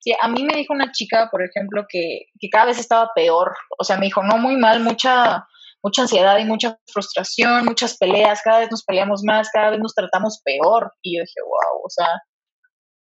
[0.00, 3.54] Sí, a mí me dijo una chica, por ejemplo, que, que cada vez estaba peor.
[3.78, 5.46] O sea, me dijo, no muy mal, mucha,
[5.82, 9.94] mucha ansiedad y mucha frustración, muchas peleas, cada vez nos peleamos más, cada vez nos
[9.94, 10.92] tratamos peor.
[11.02, 12.08] Y yo dije, wow, o sea,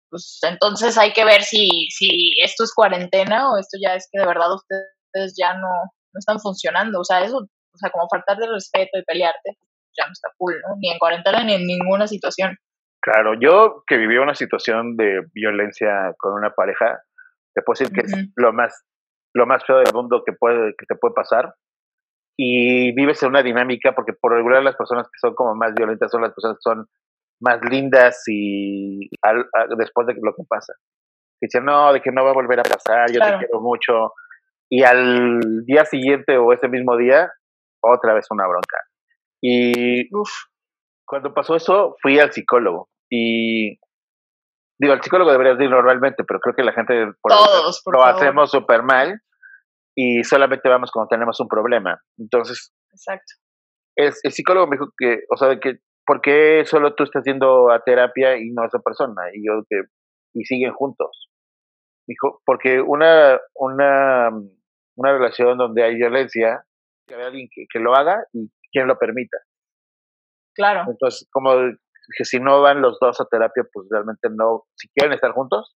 [0.09, 4.19] pues entonces hay que ver si, si esto es cuarentena o esto ya es que
[4.19, 6.99] de verdad ustedes ya no, no están funcionando.
[6.99, 9.57] O sea, eso, o sea, como faltar de respeto y pelearte,
[9.97, 10.75] ya no está cool, ¿no?
[10.77, 12.55] Ni en cuarentena ni en ninguna situación.
[13.01, 16.99] Claro, yo que viví una situación de violencia con una pareja,
[17.55, 18.31] te puedo decir que es Ujú.
[18.35, 18.83] lo más,
[19.33, 21.53] lo más feo del mundo que puede, que te puede pasar.
[22.37, 26.09] Y vives en una dinámica, porque por regular las personas que son como más violentas
[26.11, 26.87] son las personas que son
[27.41, 30.73] más lindas y al- a- después de lo que pasa.
[31.41, 33.39] Dicen, no, de que no va a volver a pasar, yo Claro.
[33.39, 34.13] te quiero mucho.
[34.69, 37.31] Y al día siguiente o ese mismo día,
[37.81, 38.77] otra vez una bronca.
[39.41, 40.29] Y Uf,
[41.05, 42.89] cuando pasó eso, fui al psicólogo.
[43.09, 43.79] Y
[44.79, 48.01] digo, al psicólogo deberías ir normalmente, pero creo que la gente por Todos, por lo
[48.01, 48.15] favor.
[48.15, 49.19] hacemos súper mal
[49.95, 51.99] y solamente vamos cuando tenemos un problema.
[52.17, 53.33] Entonces, exacto.
[53.97, 57.71] el, el psicólogo me dijo que, o sea, que, ¿por qué solo tú estás yendo
[57.71, 59.23] a terapia y no esa persona?
[59.33, 59.81] Y yo, que,
[60.33, 61.29] y siguen juntos.
[62.07, 64.29] Dijo, porque una, una,
[64.95, 66.63] una relación donde hay violencia,
[67.07, 69.37] que alguien que, que lo haga y quien lo permita.
[70.55, 71.53] Claro, Entonces, como
[72.17, 75.75] que si no van los dos a terapia, pues realmente no, si quieren estar juntos,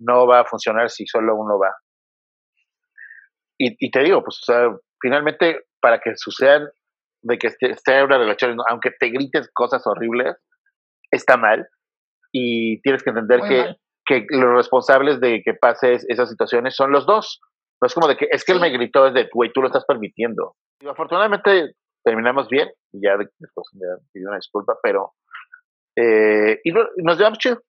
[0.00, 1.72] no va a funcionar si solo uno va.
[3.58, 6.68] Y, y te digo, pues, o sea, finalmente, para que sucedan,
[7.22, 10.36] de que esté, una relación, aunque te grites cosas horribles,
[11.10, 11.68] está mal.
[12.32, 13.80] Y tienes que entender muy que, mal.
[14.06, 17.40] que los responsables de que pase es- esas situaciones son los dos.
[17.80, 19.68] No es como de que es que él me gritó, es de, güey, tú lo
[19.68, 20.56] estás permitiendo.
[20.80, 25.14] Y afortunadamente terminamos bien, y ya de- después me pidió una disculpa, pero.
[25.96, 27.60] eh, y, no- y nos llevamos chido.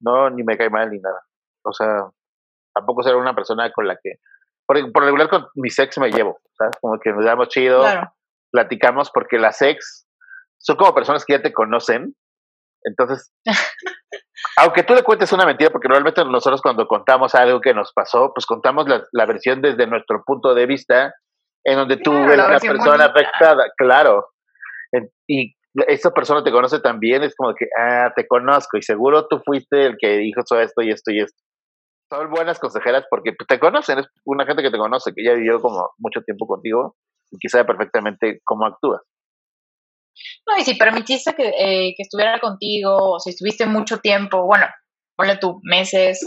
[0.00, 1.20] No, ni me cae mal ni nada.
[1.64, 2.08] O sea,
[2.74, 4.14] tampoco ser una persona con la que.
[4.66, 6.76] Por, por regular con mi ex me llevo, ¿sabes?
[6.80, 8.12] Como que nos llevamos chido, Claro,
[8.52, 10.06] platicamos, porque las ex
[10.58, 12.14] son como personas que ya te conocen.
[12.84, 13.32] Entonces,
[14.56, 18.32] aunque tú le cuentes una mentira, porque normalmente nosotros cuando contamos algo que nos pasó,
[18.34, 21.14] pues contamos la, la versión desde nuestro punto de vista,
[21.64, 24.26] en donde tú Claro, eres la la persona afectada, claro.
[25.26, 25.54] Y
[25.86, 29.86] esa persona te conoce también, es como que, ah, te conozco y seguro tú fuiste
[29.86, 31.38] el que dijo todo esto y esto y esto.
[32.10, 35.34] Son buenas consejeras porque pues, te conocen, es una gente que te conoce, que ya
[35.34, 36.96] vivió como mucho tiempo contigo
[37.30, 39.02] y que sabe perfectamente cómo actúas.
[40.48, 44.66] No, y si permitiste que, eh, que estuviera contigo, o si estuviste mucho tiempo, bueno,
[45.16, 46.24] ponle tú meses,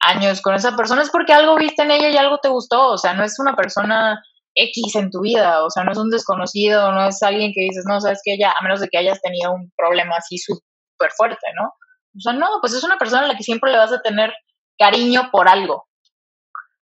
[0.00, 2.92] años con esa persona, es porque algo viste en ella y algo te gustó.
[2.92, 4.22] O sea, no es una persona
[4.56, 7.84] X en tu vida, o sea, no es un desconocido, no es alguien que dices,
[7.86, 11.46] no, sabes que ella, a menos de que hayas tenido un problema así súper fuerte,
[11.60, 11.68] ¿no?
[11.68, 14.32] O sea, no, pues es una persona a la que siempre le vas a tener
[14.78, 15.86] cariño por algo.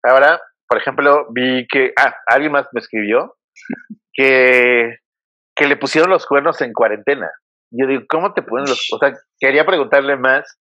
[0.03, 3.35] Ahora, por ejemplo, vi que, ah, alguien más me escribió
[4.13, 4.97] que,
[5.55, 7.29] que le pusieron los cuernos en cuarentena.
[7.71, 10.59] Yo digo, ¿cómo te ponen los, o sea, quería preguntarle más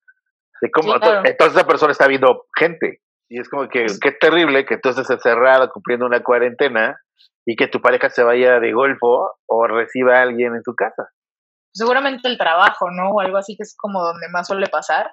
[0.60, 1.22] de cómo, Sí, claro.
[1.24, 3.00] entonces esa persona está viendo gente.
[3.30, 6.98] Y es como que, qué terrible que tú estés encerrado cumpliendo una cuarentena
[7.46, 11.08] y que tu pareja se vaya de golfo o reciba a alguien en tu casa.
[11.72, 13.10] Seguramente el trabajo, ¿no?
[13.10, 15.12] O algo así que es como donde más suele pasar.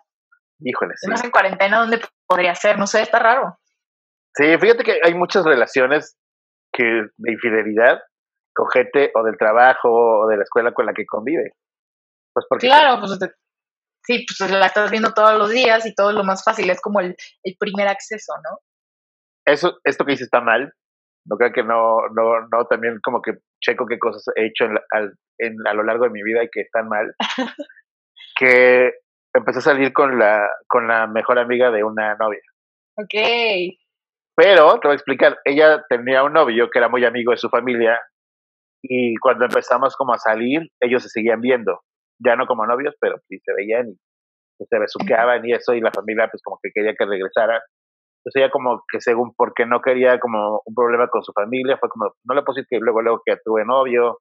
[0.60, 1.10] Híjole, sí.
[1.24, 2.80] En cuarentena, ¿dónde podría ser?
[2.80, 3.58] No sé, está raro.
[4.34, 6.18] Sí, fíjate que hay muchas relaciones
[6.74, 8.00] que de infidelidad
[8.54, 9.90] con gente o del trabajo
[10.24, 11.52] o de la escuela con la que convive.
[12.34, 13.32] Pues porque Claro, pues te-
[14.06, 17.00] sí, pues la estás viendo todos los días y todo lo más fácil, es como
[17.00, 18.60] el, el primer acceso, ¿no?
[19.48, 20.74] eso, esto que dice está mal.
[21.28, 24.78] No creo que no, no, no, también como que checo qué cosas he hecho en,
[24.92, 27.14] al- en- a lo largo de mi vida y que están mal.
[28.38, 28.92] que
[29.34, 32.42] empecé a salir con la, con la mejor amiga de una novia.
[32.98, 33.76] Ok,
[34.36, 37.50] Pero, te voy a explicar, ella tenía un novio que era muy amigo de su
[37.50, 38.00] familia
[38.82, 41.82] y cuando empezamos como a salir, ellos se seguían viendo,
[42.20, 43.98] ya no como novios, pero sí se veían y
[44.58, 47.62] pues, se besuqueaban y eso y la familia pues como que quería que regresara.
[48.20, 51.90] Entonces ella como que según porque no quería como un problema con su familia, fue
[51.90, 54.20] como, no le puedo decir que luego, luego que tuve novio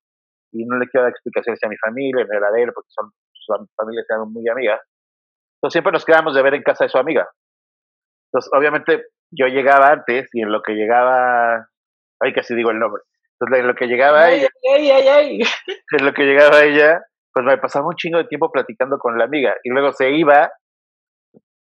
[0.53, 3.11] y no le quiero dar explicaciones a mi familia, no era de él, porque son,
[3.33, 4.81] sus familias eran muy amigas.
[5.57, 7.27] Entonces siempre nos quedábamos de ver en casa de su amiga.
[8.29, 11.69] Entonces, obviamente, yo llegaba antes y en lo que llegaba,
[12.21, 13.03] ay, casi digo el nombre.
[13.39, 15.41] Entonces, en lo que llegaba ella, ay, ay, ay.
[15.99, 17.01] en lo que llegaba ella,
[17.35, 20.51] pues me pasaba un chingo de tiempo platicando con la amiga y luego se iba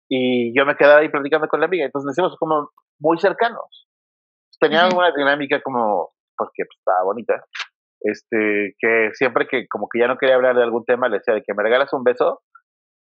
[0.09, 1.85] y yo me quedaba ahí platicando con la amiga.
[1.85, 3.87] Entonces nos hicimos como muy cercanos.
[4.59, 7.45] Teníamos una dinámica como, porque pues, estaba bonita,
[8.01, 11.33] este, que siempre que como que ya no quería hablar de algún tema, le decía
[11.33, 12.41] de que me regalas un beso,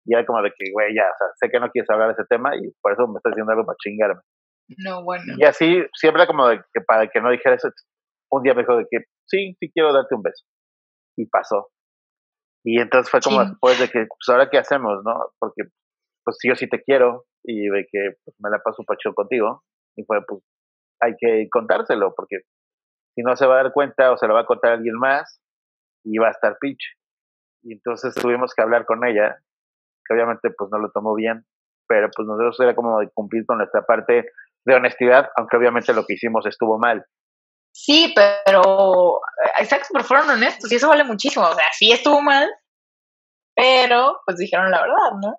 [0.06, 2.14] y era como de que, güey, ya, o sea, sé que no quieres hablar de
[2.14, 4.20] ese tema y por eso me estás diciendo algo para chingarme.
[4.78, 5.24] No, bueno.
[5.36, 7.68] Y así, siempre como de que para que no dijera eso,
[8.30, 10.46] un día me dijo de que, sí, sí quiero darte un beso.
[11.18, 11.68] Y pasó.
[12.64, 15.32] Y entonces fue como después de que, pues ahora qué hacemos, ¿no?
[15.38, 15.64] Porque,
[16.24, 19.62] pues yo sí te quiero y de que pues, me la paso pacho contigo.
[19.96, 20.42] Y fue, pues,
[21.00, 22.40] hay que contárselo, porque
[23.14, 25.40] si no se va a dar cuenta o se lo va a contar alguien más
[26.04, 26.88] y va a estar pinche.
[27.62, 29.38] Y entonces tuvimos que hablar con ella,
[30.04, 31.44] que obviamente pues no lo tomó bien,
[31.88, 34.26] pero pues nosotros era como de cumplir con nuestra parte
[34.64, 37.04] de honestidad, aunque obviamente lo que hicimos estuvo mal.
[37.72, 41.46] Sí, pero eh, exacto, pero fueron honestos y eso vale muchísimo.
[41.46, 42.48] O sea, sí estuvo mal,
[43.54, 45.36] pero pues dijeron la verdad, ¿no?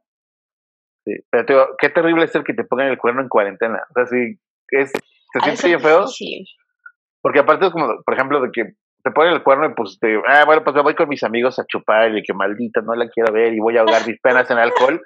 [1.06, 3.84] Sí, pero te digo, qué terrible es el que te pongan el cuerno en cuarentena.
[3.90, 4.40] O sea, sí,
[4.70, 6.06] es, se siente bien feo.
[7.22, 10.20] Porque aparte es como, por ejemplo, de que te ponen el cuerno y pues te,
[10.28, 13.10] ah, bueno, pues me voy con mis amigos a chupar y que maldita, no la
[13.10, 15.02] quiero ver y voy a ahogar mis penas en alcohol.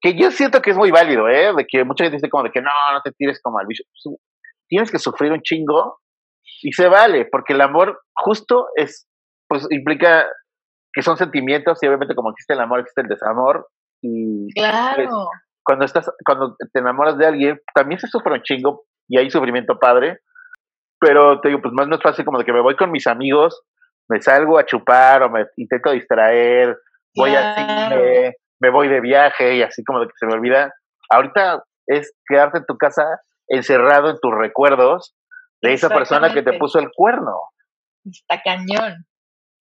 [0.00, 1.52] Que yo siento que es muy válido, ¿eh?
[1.54, 3.82] De que mucha gente dice como de que no, no te tires como al bicho.
[4.68, 5.98] Tienes que sufrir un chingo
[6.62, 9.08] y se vale, porque el amor justo es,
[9.48, 10.26] pues implica
[10.92, 13.68] que son sentimientos y obviamente como existe el amor, existe el desamor.
[14.02, 15.28] Y pues, claro.
[15.64, 19.78] cuando estás, cuando te enamoras de alguien, también se sufre un chingo y hay sufrimiento
[19.78, 20.20] padre,
[20.98, 23.06] pero te digo, pues más no es fácil como de que me voy con mis
[23.06, 23.62] amigos,
[24.08, 26.76] me salgo a chupar o me intento distraer,
[27.16, 30.72] voy al cine, me voy de viaje y así como de que se me olvida.
[31.08, 33.04] Ahorita es quedarte en tu casa
[33.48, 35.14] encerrado en tus recuerdos
[35.62, 37.34] de esa persona que te puso el cuerno.
[38.04, 39.06] Está cañón.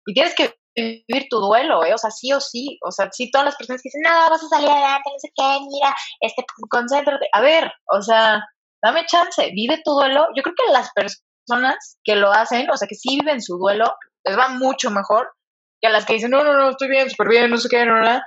[0.06, 1.94] Y tienes que vivir tu duelo, ¿eh?
[1.94, 2.78] O sea, sí o sí.
[2.86, 5.28] O sea, sí, todas las personas que dicen, no, vas a salir adelante, no sé
[5.34, 7.28] qué, mira, este, concéntrate.
[7.32, 8.40] A ver, o sea,
[8.82, 10.26] dame chance, vive tu duelo.
[10.36, 13.92] Yo creo que las personas que lo hacen, o sea, que sí viven su duelo,
[14.24, 15.32] les va mucho mejor
[15.80, 17.86] que a las que dicen, no, no, no, estoy bien, súper bien, no sé qué,
[17.86, 18.20] no, no,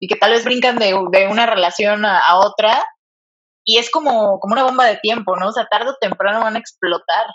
[0.00, 2.84] y que tal vez brincan de, de una relación a, a, otra
[3.70, 5.46] y es como, como una bomba de tiempo, ¿no?
[5.46, 7.26] O sea, tarde o temprano van a explotar.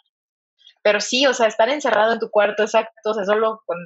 [0.84, 3.78] Pero sí, o sea, estar encerrado en tu cuarto, exacto, o sea, solo con...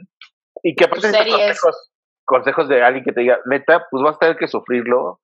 [0.63, 1.91] Y que aparte consejos,
[2.25, 5.19] consejos de alguien que te diga, neta, pues vas a tener que sufrirlo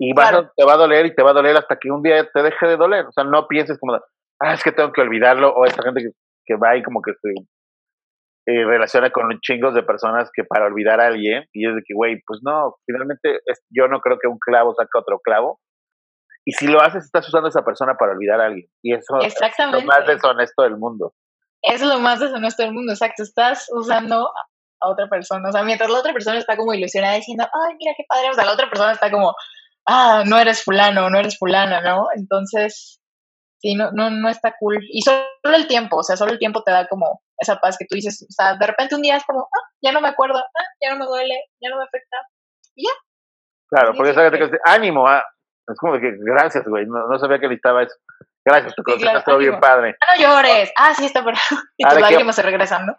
[0.00, 2.28] y vas te va a doler y te va a doler hasta que un día
[2.28, 3.06] te deje de doler.
[3.06, 6.10] O sea, no pienses como, ah, es que tengo que olvidarlo, o esta gente que,
[6.44, 7.30] que va y como que se
[8.46, 11.94] eh, relaciona con chingos de personas que para olvidar a alguien, y es de que,
[11.94, 13.38] güey, pues no, finalmente
[13.70, 15.60] yo no creo que un clavo saque otro clavo,
[16.44, 18.68] y si lo haces, estás usando a esa persona para olvidar a alguien.
[18.82, 21.14] Y eso es lo más deshonesto del mundo.
[21.62, 23.22] Es lo más deshonesto del mundo, exacto.
[23.22, 24.30] Estás usando
[24.80, 25.48] a otra persona.
[25.48, 28.30] O sea, mientras la otra persona está como ilusionada diciendo, ay, mira qué padre.
[28.30, 29.34] O sea, la otra persona está como,
[29.86, 32.08] ah, no eres fulano, no eres fulana, ¿no?
[32.14, 33.00] Entonces,
[33.58, 34.78] sí, no, no, no está cool.
[34.90, 37.86] Y solo el tiempo, o sea, solo el tiempo te da como esa paz que
[37.88, 40.38] tú dices, o sea, de repente un día es como, ah, ya no me acuerdo,
[40.38, 42.18] ah, ya no me duele, ya no me afecta.
[42.74, 42.92] Y ya.
[43.70, 45.24] Claro, porque gente que ánimo, ah,
[45.66, 47.96] es como que, gracias, güey, no, no sabía que necesitaba eso.
[48.44, 49.96] Gracias, tu consejo estuvo bien padre.
[50.00, 50.72] No llores.
[50.76, 51.36] Ah, sí, está pero
[51.78, 52.96] Y tus lágrimas se regresan, ¿no?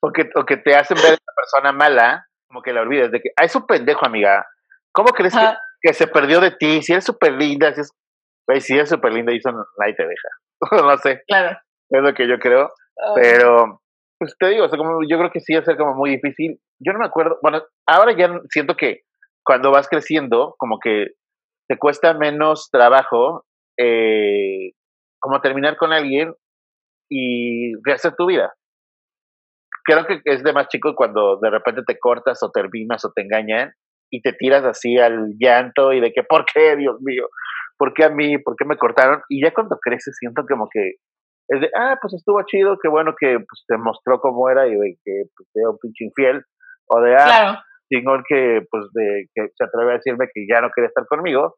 [0.00, 3.10] O que, o que te hacen ver a esa persona mala, como que la olvides,
[3.10, 4.46] de que, ah, es un pendejo, amiga.
[4.92, 6.82] ¿Cómo crees que, que, se perdió de ti?
[6.82, 7.92] Si eres súper linda, si es,
[8.46, 10.28] güey, si eres súper linda y eso nadie te deja.
[10.86, 11.22] no sé.
[11.26, 11.58] Claro.
[11.90, 12.70] Es lo que yo creo.
[13.14, 13.80] Pero,
[14.18, 16.10] pues te digo, o sea, como, yo creo que sí va a ser como muy
[16.10, 16.60] difícil.
[16.78, 19.02] Yo no me acuerdo, bueno, ahora ya siento que
[19.44, 21.08] cuando vas creciendo, como que
[21.68, 23.44] te cuesta menos trabajo
[23.78, 24.72] eh,
[25.20, 26.34] como terminar con alguien
[27.08, 28.52] y rehacer tu vida.
[29.84, 33.22] Creo que es de más chico cuando de repente te cortas o terminas o te
[33.22, 33.72] engañan
[34.10, 37.28] y te tiras así al llanto y de que, ¿por qué, Dios mío?
[37.78, 38.38] ¿Por qué a mí?
[38.38, 39.22] ¿Por qué me cortaron?
[39.28, 40.96] Y ya cuando creces siento como que
[41.48, 44.74] es de, ah, pues estuvo chido, qué bueno que pues, te mostró cómo era y
[44.74, 46.42] de que pues, era un pinche infiel.
[46.86, 50.70] O de, ah, chingón que, pues, de, que se atreve a decirme que ya no
[50.70, 51.56] quiere estar conmigo,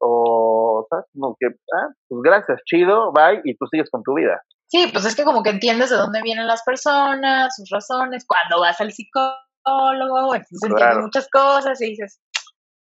[0.00, 1.06] o, ¿sabes?
[1.12, 4.42] Como que, ah, pues gracias, chido, bye, y tú sigues con tu vida.
[4.66, 8.60] Sí, pues es que como que entiendes de dónde vienen las personas, sus razones, cuando
[8.60, 12.20] vas al psicólogo, entonces entiendes muchas cosas y dices,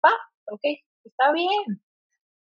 [0.05, 0.11] va,
[0.51, 0.61] ok,
[1.05, 1.81] está bien.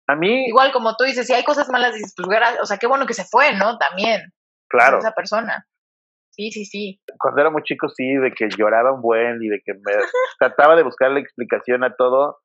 [0.08, 0.46] A mí.
[0.48, 2.28] Igual como tú dices, si hay cosas malas, dices, pues,
[2.62, 3.78] o sea, qué bueno que se fue, ¿no?
[3.78, 4.22] También.
[4.70, 5.00] Claro.
[5.00, 5.66] Esa persona.
[6.36, 7.00] Sí, sí, sí.
[7.20, 9.94] Cuando era muy chico, sí, de que lloraba un buen y de que me
[10.40, 12.40] trataba de buscar la explicación a todo.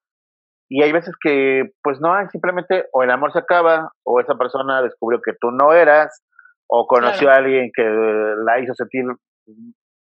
[0.70, 4.82] Y hay veces que, pues no, simplemente o el amor se acaba, o esa persona
[4.82, 6.22] descubrió que tú no eras,
[6.68, 9.04] o conoció a alguien que la hizo sentir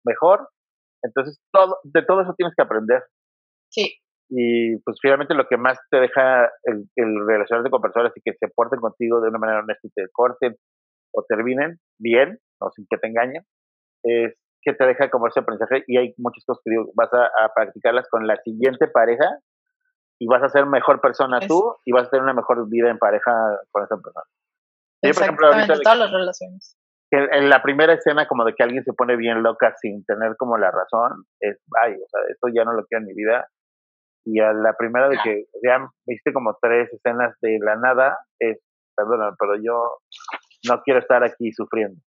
[0.06, 0.48] mejor.
[1.02, 3.02] Entonces, todo, de todo eso tienes que aprender.
[3.68, 3.98] Sí.
[4.30, 8.32] Y pues finalmente lo que más te deja el, el relacionarte con personas y que
[8.40, 10.56] se porten contigo de una manera honesta y te corten
[11.12, 13.44] o terminen bien, o sin que te engañen,
[14.04, 17.28] es que te deja como ese aprendizaje y hay muchas cosas que digo, vas a,
[17.54, 19.38] practicarlas con la siguiente pareja
[20.18, 22.98] y vas a ser mejor persona tú y vas a tener una mejor vida en
[22.98, 23.32] pareja
[23.70, 24.24] con esa persona.
[25.02, 26.78] Exactamente, todas las relaciones.
[27.10, 30.56] en la primera escena como de que alguien se pone bien loca sin tener como
[30.56, 33.46] la razón, es, ay, o sea, esto ya no lo quiero en mi vida.
[34.26, 38.58] Y a la primera de que ya viste como tres escenas de la nada, es,
[38.96, 39.98] perdóname, pero yo
[40.66, 42.00] no quiero estar aquí sufriendo.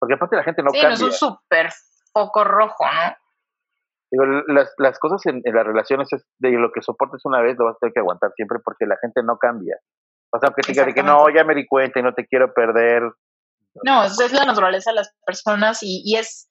[0.00, 0.94] Porque aparte la gente no sí, cambia.
[0.94, 1.68] es un súper
[2.12, 3.14] foco rojo, ¿no?
[4.10, 7.66] Digo, las, las cosas en, las relaciones es de lo que soportes una vez lo
[7.66, 9.76] vas a tener que aguantar siempre porque la gente no cambia.
[10.32, 12.26] O sea, que te diga de que no, ya me di cuenta y no te
[12.26, 13.02] quiero perder.
[13.84, 16.48] No, eso es la naturaleza de las personas y, y es,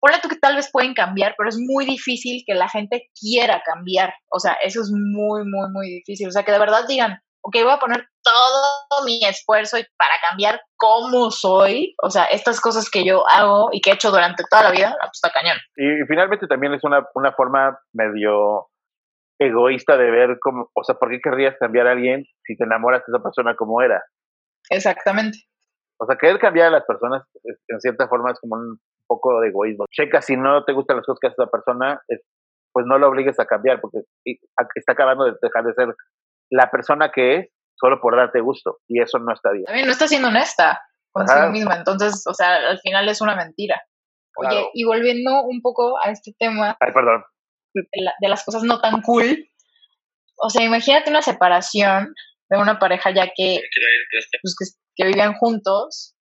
[0.00, 3.62] ponle tú que tal vez pueden cambiar, pero es muy difícil que la gente quiera
[3.64, 4.14] cambiar.
[4.28, 6.28] O sea, eso es muy, muy, muy difícil.
[6.28, 10.60] O sea, que de verdad digan, ok, voy a poner todo mi esfuerzo para cambiar
[10.76, 14.64] cómo soy, o sea, estas cosas que yo hago y que he hecho durante toda
[14.64, 15.56] la vida, pues está cañón.
[15.76, 18.66] Y finalmente también es una, una forma medio
[19.38, 23.02] egoísta de ver cómo, o sea, ¿por qué querrías cambiar a alguien si te enamoras
[23.06, 24.02] de esa persona como era?
[24.70, 25.38] Exactamente.
[26.00, 29.48] O sea, querer cambiar a las personas, en cierta forma, es como un poco de
[29.48, 29.84] egoísmo.
[29.90, 32.02] Checa si no te gustan las cosas que hace esa persona,
[32.72, 34.00] pues no lo obligues a cambiar, porque
[34.74, 35.94] está acabando de dejar de ser
[36.50, 39.64] la persona que es solo por darte gusto y eso no está bien.
[39.64, 40.80] También no está siendo honesta
[41.12, 43.82] consigo misma, entonces, o sea, al final es una mentira.
[44.36, 47.24] Oye, y volviendo un poco a este tema Ay, perdón.
[47.72, 49.48] De, las cosas no tan cool,
[50.36, 52.14] o sea, imagínate una separación
[52.48, 53.60] de una pareja ya que,
[54.42, 56.14] pues, que, que vivían juntos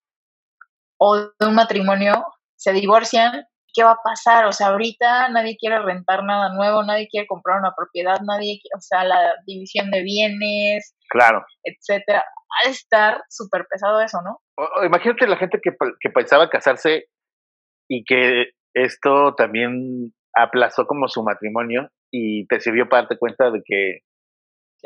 [0.98, 3.46] o de un matrimonio, se divorcian
[3.76, 4.46] ¿qué va a pasar?
[4.46, 8.80] O sea, ahorita nadie quiere rentar nada nuevo, nadie quiere comprar una propiedad, nadie, o
[8.80, 12.24] sea, la división de bienes, claro, etcétera.
[12.24, 14.40] Ha de estar súper pesado eso, ¿no?
[14.86, 17.08] imagínate la gente que, que pensaba casarse
[17.90, 23.62] y que esto también aplazó como su matrimonio y te sirvió para darte cuenta de
[23.66, 24.00] que,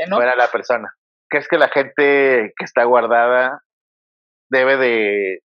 [0.08, 0.22] no?
[0.22, 0.92] era la persona.
[1.30, 3.62] Que es que la gente que está guardada
[4.50, 5.42] debe de,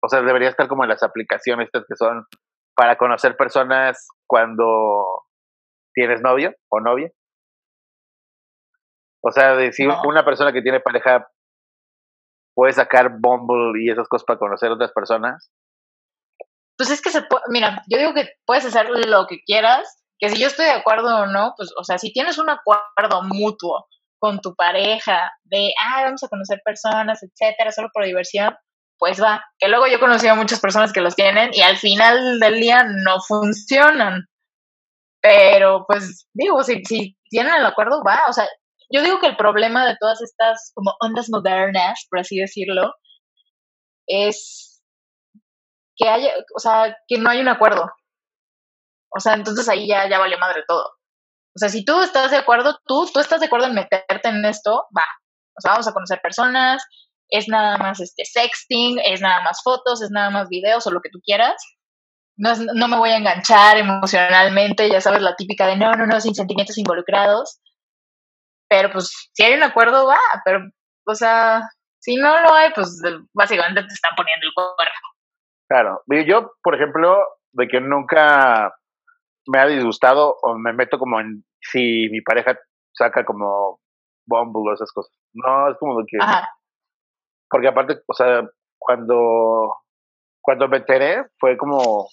[0.00, 2.24] o sea, debería estar como en las aplicaciones estas que son
[2.76, 5.24] para conocer personas cuando
[5.94, 7.10] tienes novio o novia?
[9.22, 11.26] O sea, decir una persona que tiene pareja
[12.54, 15.50] puede sacar Bumble y esas cosas para conocer otras personas.
[16.76, 20.28] Pues es que se puede, mira, yo digo que puedes hacer lo que quieras, que
[20.28, 23.86] si yo estoy de acuerdo o no, pues, o sea, si tienes un acuerdo mutuo
[24.18, 28.54] con tu pareja de, ah, vamos a conocer personas, etcétera, solo por diversión,
[29.04, 29.44] pues va.
[29.58, 32.58] Que luego yo he conocido a muchas personas que los tienen y al final del
[32.58, 34.26] día no funcionan.
[35.20, 38.22] Pero pues digo, si, si tienen el acuerdo, va.
[38.30, 38.48] O sea,
[38.90, 42.94] yo digo que el problema de todas estas como ondas modernas, por así decirlo,
[44.06, 44.82] es
[45.98, 47.84] que haya, o sea, que no hay un acuerdo.
[49.14, 50.86] O sea, entonces ahí ya, ya vale madre todo.
[51.54, 54.46] O sea, si tú estás de acuerdo, tú, tú estás de acuerdo en meterte en
[54.46, 55.04] esto, va.
[55.58, 56.82] O sea, vamos a conocer personas,
[57.28, 61.00] es nada más este sexting, es nada más fotos, es nada más videos o lo
[61.00, 61.54] que tú quieras.
[62.36, 66.20] No, no me voy a enganchar emocionalmente, ya sabes, la típica de no, no, no,
[66.20, 67.60] sin sentimientos involucrados.
[68.68, 70.60] Pero pues si hay un acuerdo, va, pero,
[71.06, 71.62] o sea,
[72.00, 73.00] si no lo hay, pues
[73.32, 74.94] básicamente te están poniendo el cuerno.
[75.68, 77.18] Claro, yo, por ejemplo,
[77.52, 78.74] de que nunca
[79.46, 82.58] me ha disgustado o me meto como en si mi pareja
[82.92, 83.80] saca como
[84.26, 85.12] Bumble o esas cosas.
[85.32, 86.18] No, es como de que
[87.54, 88.42] porque aparte, o sea,
[88.76, 89.76] cuando,
[90.42, 92.08] cuando me enteré fue como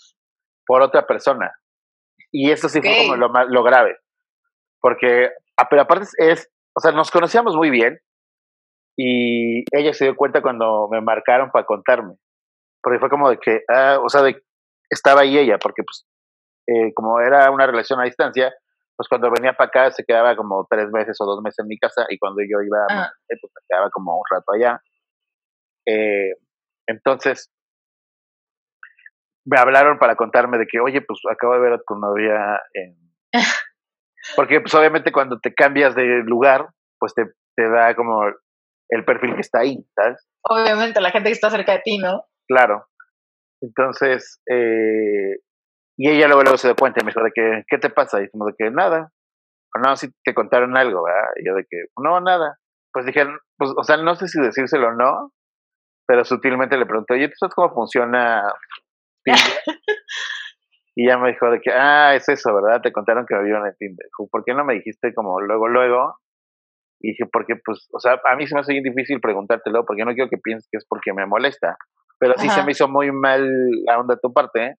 [0.68, 1.52] por otra persona.
[2.32, 3.98] Y eso sí fue como lo, lo grave.
[4.80, 7.98] Porque, ah, pero aparte es, o sea, nos conocíamos muy bien
[8.96, 12.18] y ella se dio cuenta cuando me marcaron para contarme.
[12.80, 14.44] Porque fue como de que, ah, o sea, de,
[14.92, 16.06] estaba ahí ella, porque pues
[16.68, 18.54] eh, como era una relación a distancia,
[18.96, 21.80] pues cuando venía para acá se quedaba como tres meses o dos meses en mi
[21.80, 23.10] casa y cuando yo iba, ah.
[23.28, 24.80] pues me quedaba como un rato allá.
[25.88, 26.34] Eh,
[26.88, 27.52] entonces,
[29.46, 32.96] me hablaron para contarme de que, oye, pues acabo de ver a tu novia en...
[34.36, 36.68] Porque pues obviamente cuando te cambias de lugar,
[37.00, 37.26] pues te,
[37.56, 38.22] te da como
[38.90, 40.28] el perfil que está ahí, ¿sabes?
[40.44, 42.26] Obviamente, la gente que está cerca de ti, ¿no?
[42.48, 42.86] Claro.
[43.62, 45.38] Entonces, eh,
[45.98, 48.22] y ella luego, luego se dio cuenta y me dijo de que, ¿qué te pasa?
[48.22, 49.12] Y como de que nada.
[49.84, 51.30] no, si te contaron algo, ¿verdad?
[51.38, 52.58] Y yo de que, no, nada.
[52.92, 53.26] Pues dije,
[53.58, 55.32] pues, o sea, no sé si decírselo o no,
[56.12, 58.44] pero sutilmente le pregunté, oye, ¿tú sabes cómo funciona
[60.94, 62.82] y ya me dijo de que, ah, es eso, ¿verdad?
[62.82, 64.10] Te contaron que me vieron en Tinder.
[64.30, 66.18] ¿Por qué no me dijiste como luego, luego?
[67.00, 70.04] Y dije, porque, pues, o sea, a mí se me hace bien difícil preguntártelo, porque
[70.04, 71.78] no quiero que pienses que es porque me molesta.
[72.20, 73.50] Pero sí se me hizo muy mal
[73.86, 74.76] la onda de tu parte,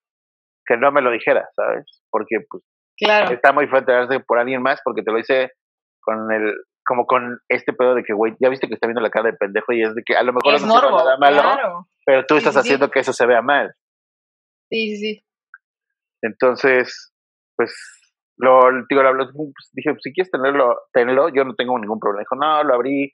[0.66, 2.02] que no me lo dijera, ¿sabes?
[2.10, 2.62] Porque, pues,
[2.98, 3.32] claro.
[3.32, 5.50] está muy fuerte darse por alguien más, porque te lo hice
[6.02, 6.52] con el,
[6.84, 9.36] como con este pedo de que, güey, ya viste que está viendo la cara de
[9.36, 12.56] pendejo y es de que a lo mejor no morbo, nada malo, pero tú estás
[12.56, 13.74] haciendo que eso se vea mal.
[14.70, 15.24] Sí, sí, sí.
[16.22, 17.12] Entonces,
[17.56, 17.74] pues,
[18.38, 22.22] lo, digo, lo, pues, dije, si quieres tenerlo, tenlo, yo no tengo ningún problema.
[22.22, 23.12] Dijo, no, lo abrí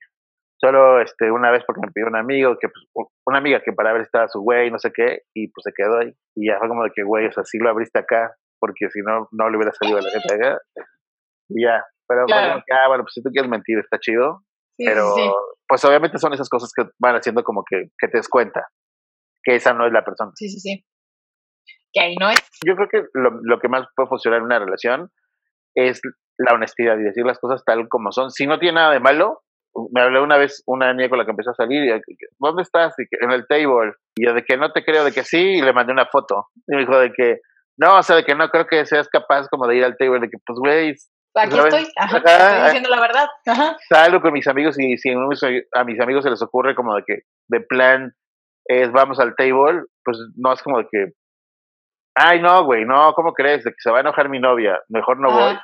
[0.60, 3.92] solo este una vez porque me pidió un amigo, que pues, una amiga que para
[3.92, 6.12] ver estaba su güey, no sé qué, y pues se quedó ahí.
[6.34, 9.00] Y ya fue como de que, güey, o sea, sí lo abriste acá, porque si
[9.00, 10.58] no, no le hubiera salido a la gente acá.
[11.48, 14.42] Y ya, pero bueno, ah, bueno, pues si tú quieres mentir, está chido.
[14.76, 15.14] pero,
[15.68, 18.66] pues obviamente son esas cosas que van haciendo como que, que te des cuenta
[19.42, 20.32] que esa no es la persona.
[20.34, 20.84] Sí, sí, sí
[21.92, 22.38] que ahí no es.
[22.66, 25.11] Yo creo que lo, lo que más puede funcionar en una relación
[25.74, 26.00] es
[26.38, 28.30] la honestidad y decir las cosas tal como son.
[28.30, 29.42] Si no tiene nada de malo,
[29.92, 32.00] me habló una vez una niña con la que empezó a salir y
[32.38, 32.94] ¿dónde estás?
[32.98, 33.92] Y en el table.
[34.16, 36.46] Y yo de que no te creo, de que sí, y le mandé una foto.
[36.66, 37.40] Y me dijo de que
[37.76, 40.20] no, o sea, de que no creo que seas capaz como de ir al table,
[40.20, 40.94] de que pues güey.
[41.39, 43.28] Aquí estoy, Ajá, estoy diciendo la verdad.
[43.47, 43.76] Ajá.
[43.89, 47.18] Salgo con mis amigos y si a mis amigos se les ocurre como de que
[47.49, 48.12] de plan
[48.64, 51.12] es vamos al table, pues no es como de que
[52.18, 53.64] ay, no, güey, no, ¿cómo crees?
[53.64, 55.57] De que se va a enojar mi novia, mejor no voy.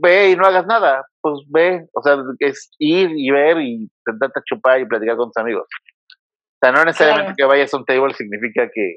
[0.00, 4.40] ve y no hagas nada, pues ve, o sea, es ir y ver y intentarte
[4.44, 5.66] chupar y platicar con tus amigos.
[5.66, 8.94] O sea, no necesariamente que vayas a un table significa que,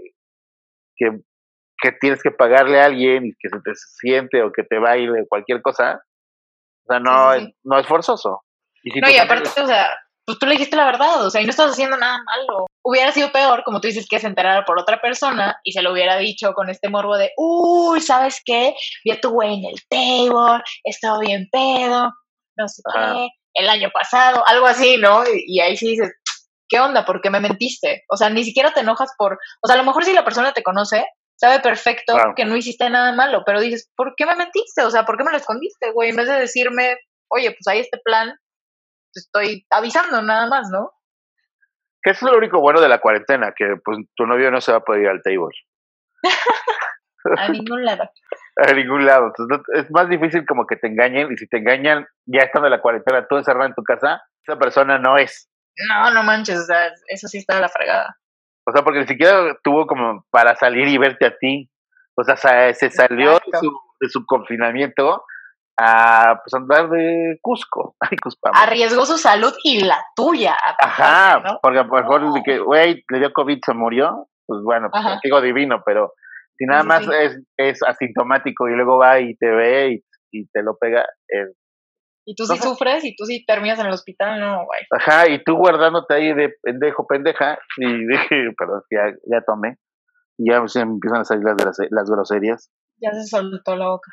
[0.95, 1.19] que,
[1.81, 5.25] que, tienes que pagarle a alguien y que se te siente o que te baile
[5.27, 6.01] cualquier cosa.
[6.83, 8.43] O sea, no, Es, no es forzoso.
[8.83, 9.89] Y no, y aparte, o sea,
[10.27, 12.65] pues tú le dijiste la verdad, o sea, y no estás haciendo nada malo.
[12.83, 15.93] Hubiera sido peor, como tú dices, que se enterara por otra persona y se lo
[15.93, 18.75] hubiera dicho con este morbo de, uy, ¿sabes qué?
[19.05, 22.11] Vi a tu güey en el table, estaba bien pedo,
[22.57, 25.23] no sé qué, el año pasado, algo así, ¿no?
[25.25, 26.13] Y, ahí sí dices,
[26.67, 27.05] ¿qué onda?
[27.05, 28.03] ¿Por qué me mentiste?
[28.09, 30.51] O sea, ni siquiera te enojas por, o sea, a lo mejor si la persona
[30.51, 31.05] te conoce,
[31.37, 34.83] sabe perfecto que no hiciste nada malo, pero dices, ¿por qué me mentiste?
[34.83, 36.09] O sea, ¿por qué me lo escondiste, güey?
[36.09, 36.97] En vez de decirme,
[37.29, 38.33] oye, pues hay este plan,
[39.13, 40.91] estoy avisando nada más, ¿no?
[42.01, 44.71] Que eso es lo único bueno de la cuarentena, que pues tu novio no se
[44.71, 45.53] va a poder ir al table.
[47.37, 48.09] a ningún lado.
[48.57, 49.31] a ningún lado.
[49.75, 52.81] es más difícil como que te engañen y si te engañan ya estando en la
[52.81, 55.49] cuarentena, tú encerrado en tu casa, esa persona no es.
[55.89, 58.17] No, no manches, o sea, eso sí está de la fregada.
[58.67, 61.69] O sea, porque ni siquiera tuvo como para salir y verte a ti.
[62.15, 62.35] O sea,
[62.73, 65.23] se salió de su, de su confinamiento
[65.79, 67.95] a pues andar de Cusco.
[68.53, 70.57] Arriesgó su salud y la tuya.
[70.79, 75.03] Ajá, porque a lo mejor que, güey, le dio COVID, se murió, pues bueno, pues
[75.23, 76.13] digo divino, pero
[76.57, 80.63] si nada más Es, es asintomático y luego va y te ve y, y te
[80.63, 81.05] lo pega,
[82.27, 84.81] y tú sí sufres y tú sí terminas en el hospital, no, güey.
[84.91, 89.77] Ajá, y tú guardándote ahí de pendejo, pendeja, y dije, perdón, ya, ya tomé,
[90.37, 92.69] y ya se empiezan a salir las, las groserías.
[93.01, 94.11] Ya se soltó la boca.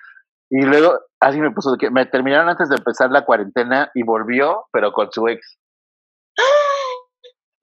[0.49, 4.05] Y luego, así me puso de que me terminaron antes de empezar la cuarentena y
[4.05, 5.59] volvió, pero con su ex.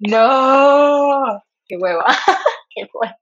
[0.04, 2.04] No, qué hueva,
[2.76, 3.16] qué hueva.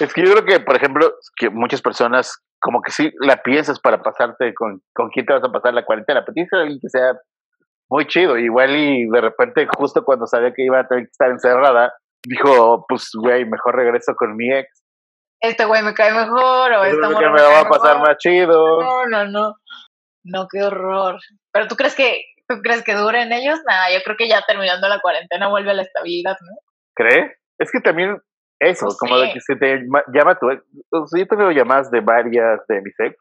[0.00, 3.80] Es que yo creo que, por ejemplo, que muchas personas como que sí la piensas
[3.80, 6.78] para pasarte con, con quién te vas a pasar la cuarentena, pero tienes que alguien
[6.80, 7.12] que sea
[7.90, 11.30] muy chido, igual y de repente justo cuando sabía que iba a tener que estar
[11.30, 11.92] encerrada,
[12.24, 14.82] dijo, pues güey, mejor regreso con mi ex
[15.42, 18.80] este güey me cae mejor o esta que me va a pasar más chido.
[18.80, 19.54] No, no, no.
[20.24, 21.18] No, qué horror.
[21.52, 23.58] Pero tú crees que tú crees que duren ellos?
[23.66, 26.56] Nada, yo creo que ya terminando la cuarentena vuelve a la estabilidad, ¿no?
[26.94, 27.32] ¿Crees?
[27.58, 28.18] Es que también
[28.62, 29.82] eso, como de que se te
[30.14, 30.62] llama tu ex.
[30.90, 33.16] yo tengo llamadas de varias de mis ex.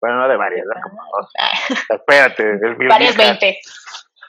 [0.00, 0.80] Bueno, no de varias, ¿no?
[0.82, 1.02] Como,
[1.90, 3.58] espérate, el mil Varias veinte.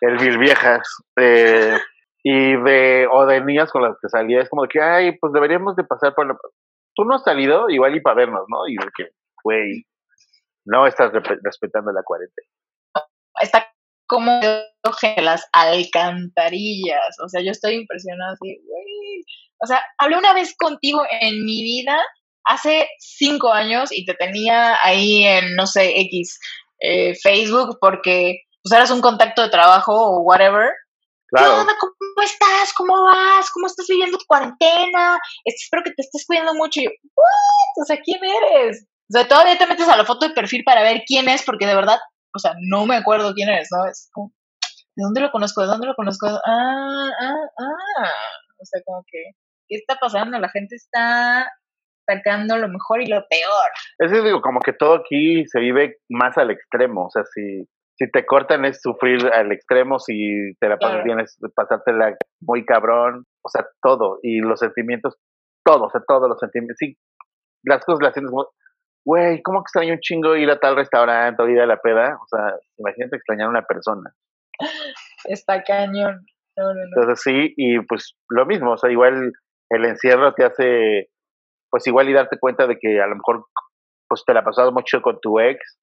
[0.01, 0.87] El mil viejas.
[1.17, 1.77] Eh,
[2.23, 5.33] y de, o de niñas con las que salía, es como de que, ay, pues
[5.33, 6.37] deberíamos de pasar por la,
[6.95, 8.67] tú no has salido igual y para vernos, ¿no?
[8.67, 9.09] Y de que,
[9.43, 9.85] güey,
[10.65, 11.11] no estás
[11.43, 12.47] respetando la cuarentena.
[13.41, 13.67] Está
[14.07, 14.39] como
[15.17, 17.17] las alcantarillas.
[17.23, 19.23] O sea, yo estoy impresionada así, güey.
[19.63, 21.99] O sea, hablé una vez contigo en mi vida
[22.45, 26.39] hace cinco años y te tenía ahí en, no sé, X,
[26.79, 30.69] eh, Facebook porque pues eras un contacto de trabajo o whatever.
[31.27, 31.65] Claro.
[31.79, 32.73] ¿Cómo estás?
[32.75, 33.49] ¿Cómo vas?
[33.51, 35.17] ¿Cómo estás viviendo tu cuarentena?
[35.45, 36.81] Espero que te estés cuidando mucho.
[36.81, 37.83] Y yo, ¿what?
[37.83, 38.85] O sea, ¿quién eres?
[39.09, 41.67] O sea, todavía te metes a la foto de perfil para ver quién es, porque
[41.67, 41.99] de verdad,
[42.35, 43.85] o sea, no me acuerdo quién eres, ¿no?
[43.85, 44.33] Es como,
[44.95, 45.61] ¿de dónde lo conozco?
[45.61, 46.27] ¿De dónde lo conozco?
[46.27, 48.11] Ah, ah, ah.
[48.61, 49.17] O sea, como que,
[49.71, 50.37] ¿qué está pasando?
[50.37, 51.49] La gente está
[52.05, 53.69] sacando lo mejor y lo peor.
[53.99, 57.05] Es decir, digo, como que todo aquí se vive más al extremo.
[57.05, 57.63] O sea, si,
[57.97, 62.65] si te cortan es sufrir al extremo, si te la pasas bien es pasártela muy
[62.65, 63.25] cabrón.
[63.43, 64.19] O sea, todo.
[64.21, 65.15] Y los sentimientos,
[65.63, 66.75] todo, o sea, todos los sentimientos.
[66.77, 66.97] Sí,
[67.63, 68.49] las cosas las sientes como,
[69.05, 72.17] güey, ¿cómo que extraño un chingo ir a tal restaurante o ir a la peda?
[72.21, 74.13] O sea, imagínate extrañar a una persona.
[75.23, 76.25] Está cañón.
[76.57, 79.31] Entonces sí, y pues lo mismo, o sea, igual
[79.71, 81.09] el encierro te hace,
[81.69, 83.45] pues igual y darte cuenta de que a lo mejor
[84.07, 85.79] pues te la pasado mucho con tu ex,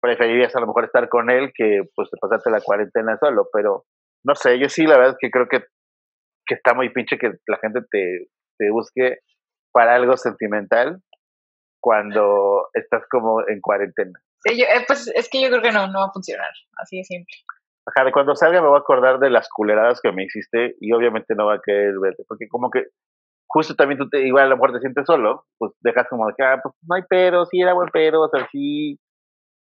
[0.00, 3.84] preferirías a lo mejor estar con él que pues pasarte la cuarentena solo, pero
[4.24, 5.64] no sé, yo sí la verdad es que creo que,
[6.46, 8.28] que está muy pinche que la gente te,
[8.58, 9.18] te busque
[9.72, 11.00] para algo sentimental
[11.80, 14.20] cuando estás como en cuarentena.
[14.44, 16.98] Sí, yo, eh, pues es que yo creo que no, no va a funcionar, así
[16.98, 17.34] de simple.
[17.84, 20.92] Ajá, de cuando salga me voy a acordar de las culeradas que me hiciste y
[20.92, 22.84] obviamente no va a querer verte, porque como que
[23.52, 26.34] justo también tú te, igual a lo mejor te sientes solo, pues dejas como de
[26.36, 28.98] que, ah, pues no hay pero, sí era buen pero, o sea, sí.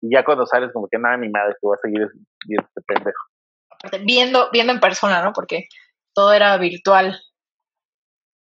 [0.03, 2.09] Y ya cuando sales como que nada, ni madre, que voy a seguir
[2.47, 3.25] viendo este pendejo.
[4.05, 5.33] Viendo, viendo en persona, ¿no?
[5.33, 5.65] Porque
[6.15, 7.19] todo era virtual.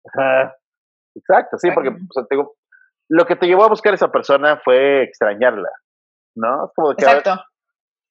[0.06, 0.54] Ajá.
[1.14, 2.24] Exacto, sí, porque o sea,
[3.08, 5.68] lo que te llevó a buscar a esa persona fue extrañarla,
[6.36, 6.66] ¿no?
[6.66, 7.42] Es como que Exacto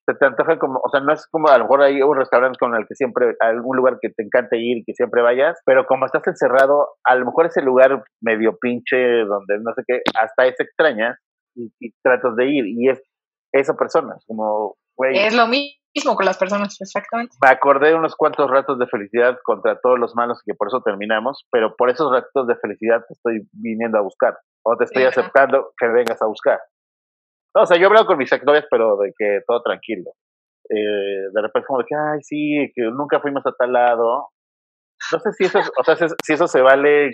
[0.06, 2.58] se te antoja como, o sea, no es como a lo mejor hay un restaurante
[2.60, 6.06] con el que siempre, algún lugar que te encante ir, que siempre vayas, pero como
[6.06, 10.60] estás encerrado, a lo mejor ese lugar medio pinche, donde no sé qué, hasta es
[10.60, 11.18] extraña
[11.56, 11.72] y,
[12.04, 13.02] tratas de ir, y es
[13.54, 15.18] esa persona, como, güey.
[15.18, 17.36] Es lo mismo con las personas, exactamente.
[17.42, 20.70] Me acordé de unos cuantos ratos de felicidad contra todos los malos y que por
[20.70, 24.86] eso terminamos, pero por esos ratos de felicidad te estoy viniendo a buscar, o te
[24.86, 26.60] estoy aceptando que vengas a buscar.
[27.56, 30.12] No, o sea, yo he hablado con mis exnovias, pero de que todo tranquilo.
[30.70, 34.30] Eh, de repente como de que, ay, sí, que nunca fuimos a tal lado.
[35.12, 37.12] No sé si eso, o sea, si eso se vale,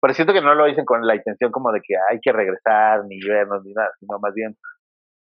[0.00, 3.04] pero siento que no lo dicen con la intención como de que hay que regresar,
[3.06, 4.56] ni vernos, ni nada, sino más bien,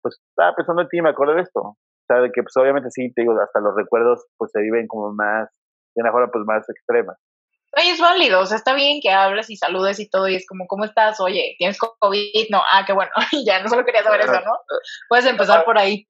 [0.01, 1.59] pues estaba pensando en ti y me acuerdo de esto.
[1.61, 4.87] O sea, de que pues obviamente sí, te digo, hasta los recuerdos pues se viven
[4.87, 5.49] como más,
[5.95, 7.15] de una forma pues más extrema.
[7.73, 10.67] Es válido, o sea, está bien que hables y saludes y todo, y es como,
[10.67, 11.21] ¿cómo estás?
[11.21, 12.47] Oye, ¿tienes COVID?
[12.49, 13.11] No, ah, qué bueno,
[13.45, 14.59] ya, no solo quería saber eso, ¿no?
[15.07, 16.07] Puedes empezar por ahí.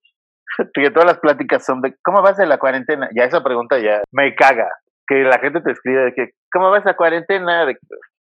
[0.73, 3.09] Que todas las pláticas son de, ¿cómo vas de la cuarentena?
[3.15, 4.67] Ya esa pregunta ya me caga,
[5.07, 7.65] que la gente te escribe de que, ¿cómo vas a cuarentena?
[7.65, 7.77] De,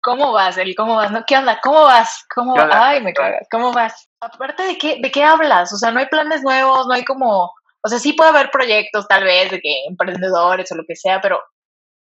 [0.01, 0.74] ¿Cómo vas, Eli?
[0.74, 1.11] ¿Cómo vas?
[1.11, 1.24] ¿No?
[1.26, 1.61] ¿Qué onda?
[1.62, 2.24] ¿Cómo vas?
[2.35, 3.47] ¿Cómo Ay, me cagas.
[3.51, 4.09] ¿Cómo vas?
[4.20, 7.53] Aparte de qué, de qué hablas, o sea, no hay planes nuevos, no hay como,
[7.83, 11.20] o sea, sí puede haber proyectos tal vez de que emprendedores o lo que sea,
[11.20, 11.41] pero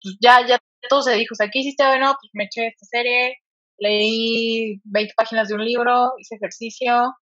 [0.02, 0.58] pues, ya, ya
[0.88, 2.00] todo se dijo, o sea, ¿qué hiciste hoy?
[2.00, 3.38] No, pues me eché esta serie,
[3.78, 7.16] leí 20 páginas de un libro, hice ejercicio,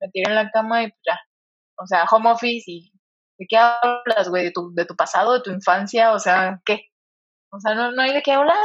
[0.00, 1.18] me tiré en la cama y pues ya.
[1.80, 2.92] O sea, home office y
[3.38, 4.44] ¿de qué hablas, güey?
[4.44, 6.12] ¿De tu, ¿De tu pasado, de tu infancia?
[6.12, 6.88] O sea, ¿qué?
[7.50, 8.56] O sea, no, no hay de qué hablar,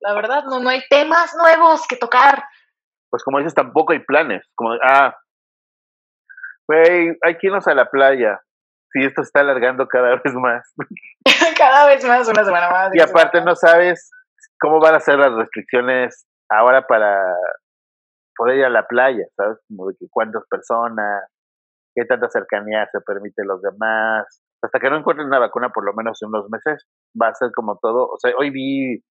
[0.00, 2.42] la verdad, no, no hay temas nuevos que tocar.
[3.10, 5.14] Pues como dices, tampoco hay planes, como, ah,
[6.66, 8.40] güey, hay que irnos a la playa,
[8.92, 10.74] si esto está alargando cada vez más.
[11.58, 12.94] cada vez más, una semana más.
[12.94, 14.10] Y aparte no sabes
[14.60, 17.20] cómo van a ser las restricciones ahora para
[18.36, 19.58] poder ir a la playa, ¿sabes?
[19.68, 21.24] Como de que cuántas personas,
[21.94, 24.26] qué tanta cercanía se permite los demás.
[24.62, 26.86] Hasta que no encuentren una vacuna, por lo menos en unos meses,
[27.20, 28.06] va a ser como todo.
[28.06, 29.02] O sea, hoy vi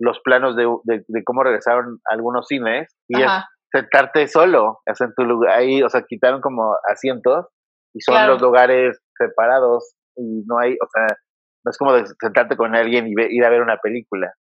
[0.00, 3.30] los planos de, de, cómo regresaron algunos cines y es
[3.72, 7.46] sentarte solo, en tu lugar, ahí, o sea, quitaron como asientos
[7.94, 11.16] y son los lugares separados y no hay, o sea,
[11.64, 14.32] no es como de sentarte con alguien y ir a ver una película.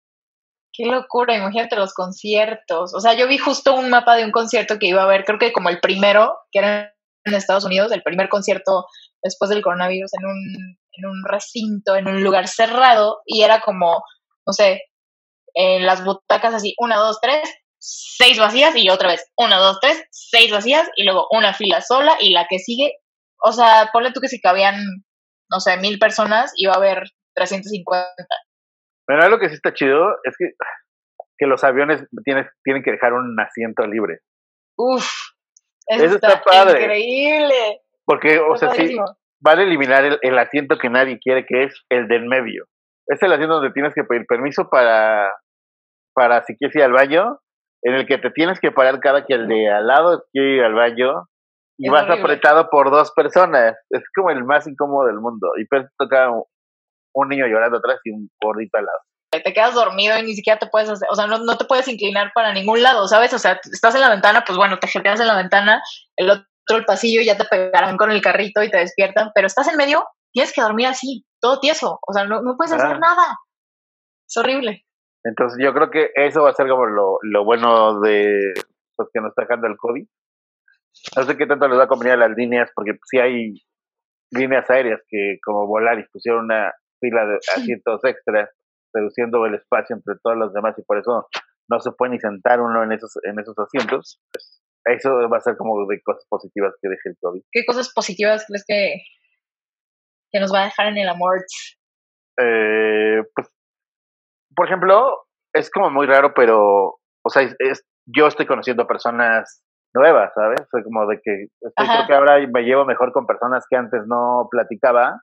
[0.72, 2.94] Qué locura, imagínate los conciertos.
[2.94, 5.38] O sea, yo vi justo un mapa de un concierto que iba a ver, creo
[5.38, 6.94] que como el primero, que era
[7.24, 8.86] en Estados Unidos, el primer concierto
[9.22, 14.02] después del coronavirus en un, en un recinto, en un lugar cerrado, y era como,
[14.46, 14.82] no sé,
[15.54, 17.48] en las butacas así, una, dos, tres,
[17.78, 22.16] seis vacías, y otra vez, una, dos, tres, seis vacías, y luego una fila sola,
[22.20, 22.96] y la que sigue,
[23.42, 24.76] o sea, ponle tú que si cabían,
[25.50, 27.04] no sé, mil personas, iba a haber
[27.34, 28.06] 350.
[29.06, 30.52] Pero algo que sí está chido es que,
[31.38, 34.20] que los aviones tienen, tienen que dejar un asiento libre.
[34.76, 35.06] Uf,
[35.86, 36.80] eso, está, padre.
[36.80, 37.80] increíble.
[38.06, 38.96] Porque, o sea, sí,
[39.40, 42.66] van a eliminar el, el, asiento que nadie quiere, que es el del medio.
[43.06, 45.30] Es el asiento donde tienes que pedir permiso para,
[46.14, 47.38] para si quieres ir al baño,
[47.82, 50.62] en el que te tienes que parar cada que el de al lado quiere ir
[50.62, 51.28] al baño,
[51.78, 53.76] y vas apretado por dos personas.
[53.90, 55.52] Es como el más incómodo del mundo.
[55.60, 58.98] Y pero toca un niño llorando atrás y un gordito al lado.
[59.30, 61.88] te quedas dormido y ni siquiera te puedes hacer, o sea, no, no te puedes
[61.88, 63.32] inclinar para ningún lado, ¿sabes?
[63.34, 65.82] O sea, estás en la ventana, pues bueno, te jeteas en la ventana,
[66.16, 69.68] el otro el pasillo ya te pegarán con el carrito y te despiertan, pero estás
[69.68, 73.38] en medio, tienes que dormir así, todo tieso, o sea, no, no puedes hacer nada.
[74.26, 74.84] Es horrible.
[75.24, 78.52] Entonces yo creo que eso va a ser como lo, lo bueno de
[78.96, 80.06] pues, que nos está dejando el COVID.
[81.16, 83.54] No sé qué tanto les va a convenir a las líneas, porque si hay
[84.30, 88.50] líneas aéreas que como Volaris pusieron una fila de asientos extras,
[88.92, 91.28] reduciendo el espacio entre todos los demás y por eso
[91.68, 94.20] no se puede ni sentar uno en esos, en esos asientos.
[94.32, 97.42] Pues, eso va a ser como de cosas positivas que deje el COVID.
[97.50, 98.96] ¿Qué cosas positivas crees que,
[100.30, 101.42] que nos va a dejar en el amor?
[102.38, 103.48] Eh, pues,
[104.54, 109.64] por ejemplo, es como muy raro, pero, o sea, es, yo estoy conociendo personas
[109.94, 110.60] nuevas, ¿sabes?
[110.70, 114.02] Soy como de que estoy, creo que ahora me llevo mejor con personas que antes
[114.06, 115.20] no platicaba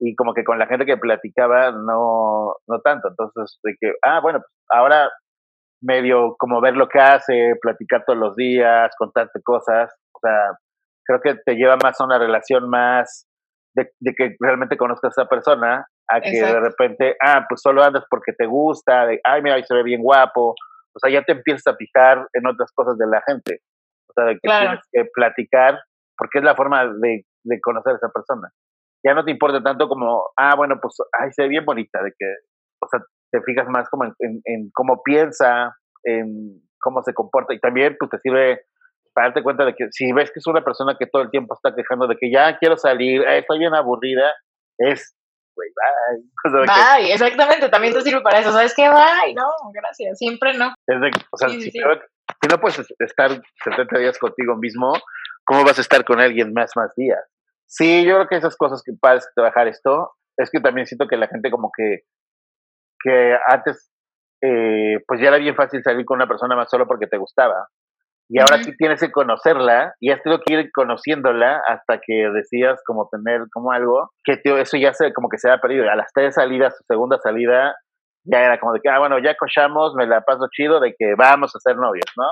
[0.00, 3.08] y como que con la gente que platicaba no, no tanto.
[3.08, 5.10] Entonces, de que, ah, bueno, pues ahora
[5.82, 10.52] medio como ver lo que hace, platicar todos los días, contarte cosas, o sea,
[11.06, 13.26] creo que te lleva más a una relación más
[13.74, 18.04] de, que realmente conozcas a esa persona, a que de repente, ah, pues solo andas
[18.10, 20.54] porque te gusta, de, ay, mira, ahí se ve bien guapo,
[20.92, 23.60] o sea, ya te empiezas a fijar en otras cosas de la gente,
[24.20, 25.80] o sea, de que tienes que platicar,
[26.16, 28.50] porque es la forma de, de conocer a esa persona.
[29.04, 32.12] Ya no te importa tanto como, ah, bueno, pues, ay, se ve bien bonita, de
[32.18, 32.26] que,
[32.82, 33.00] o sea,
[33.30, 38.10] te fijas más como en, en, cómo piensa, en cómo se comporta y también pues
[38.10, 38.62] te sirve
[39.14, 41.54] para darte cuenta de que si ves que es una persona que todo el tiempo
[41.54, 44.32] está quejando de que ya quiero salir, eh, estoy bien aburrida,
[44.78, 45.16] es,
[45.54, 46.66] güey, bye.
[46.66, 48.88] bye, exactamente, también te sirve para eso, ¿sabes qué?
[48.88, 50.68] Bye, no, gracias, siempre no.
[50.68, 51.72] o sea, si,
[52.48, 53.30] no puedes estar
[53.64, 54.92] 70 días contigo mismo,
[55.44, 57.20] ¿cómo vas a estar con alguien más, más días?
[57.66, 61.16] Sí, yo creo que esas cosas que puedes trabajar esto, es que también siento que
[61.16, 62.04] la gente como que
[63.02, 63.90] que antes
[64.42, 67.68] eh, pues ya era bien fácil salir con una persona más solo porque te gustaba.
[68.28, 72.80] Y ahora sí tienes que conocerla y has tenido que ir conociéndola hasta que decidas
[72.86, 75.90] como tener como algo, que eso ya se como que se ha perdido.
[75.90, 77.74] A las tres salidas, su segunda salida,
[78.24, 81.14] ya era como de que, ah, bueno, ya cochamos, me la paso chido de que
[81.16, 82.26] vamos a ser novios, ¿no?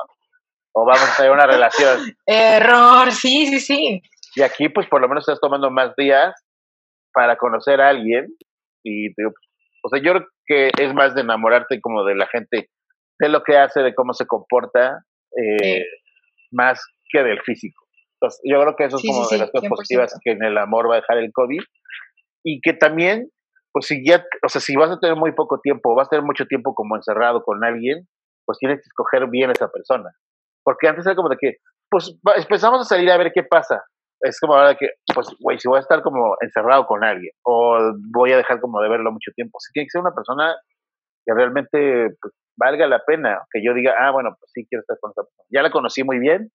[0.75, 1.99] O vamos a tener una relación.
[2.27, 4.03] Error, sí, sí, sí.
[4.37, 6.35] Y aquí pues por lo menos estás tomando más días
[7.13, 8.27] para conocer a alguien
[8.85, 9.33] y digo,
[9.83, 12.69] o sea, yo creo que es más de enamorarte como de la gente,
[13.19, 15.05] de lo que hace, de cómo se comporta,
[15.37, 15.85] eh,
[16.51, 17.87] más que del físico.
[18.15, 20.91] Entonces, yo creo que eso es como de las cosas positivas que en el amor
[20.91, 21.61] va a dejar el COVID.
[22.45, 23.31] Y que también,
[23.73, 26.25] pues si ya, o sea, si vas a tener muy poco tiempo, vas a tener
[26.25, 28.07] mucho tiempo como encerrado con alguien,
[28.45, 30.11] pues tienes que escoger bien esa persona.
[30.65, 31.57] Porque antes era como de que,
[31.91, 33.83] pues empezamos a salir a ver qué pasa
[34.21, 37.79] es como ahora que, pues, güey, si voy a estar como encerrado con alguien o
[38.13, 40.57] voy a dejar como de verlo mucho tiempo, si tiene que ser una persona
[41.25, 44.99] que realmente pues, valga la pena, que yo diga, ah, bueno, pues sí quiero estar
[45.01, 45.47] con esa persona.
[45.51, 46.51] Ya la conocí muy bien,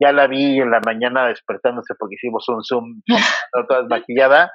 [0.00, 3.02] ya la vi en la mañana despertándose porque hicimos un Zoom,
[3.68, 4.52] toda maquillada,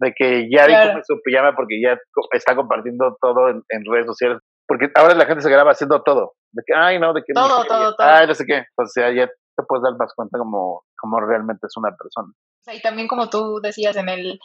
[0.00, 0.90] de que ya claro.
[0.90, 1.96] dijo su pijama porque ya
[2.32, 4.38] está compartiendo todo en, redes sociales.
[4.66, 6.32] Porque ahora la gente se graba haciendo todo.
[6.52, 7.32] De que, ay, no, de que.
[7.34, 8.06] Todo, todo, todo.
[8.06, 8.64] Ay, no sé qué.
[8.76, 12.32] O sea, ya te puedes dar más cuenta como, como realmente es una persona.
[12.72, 14.38] Y también como tú decías en el,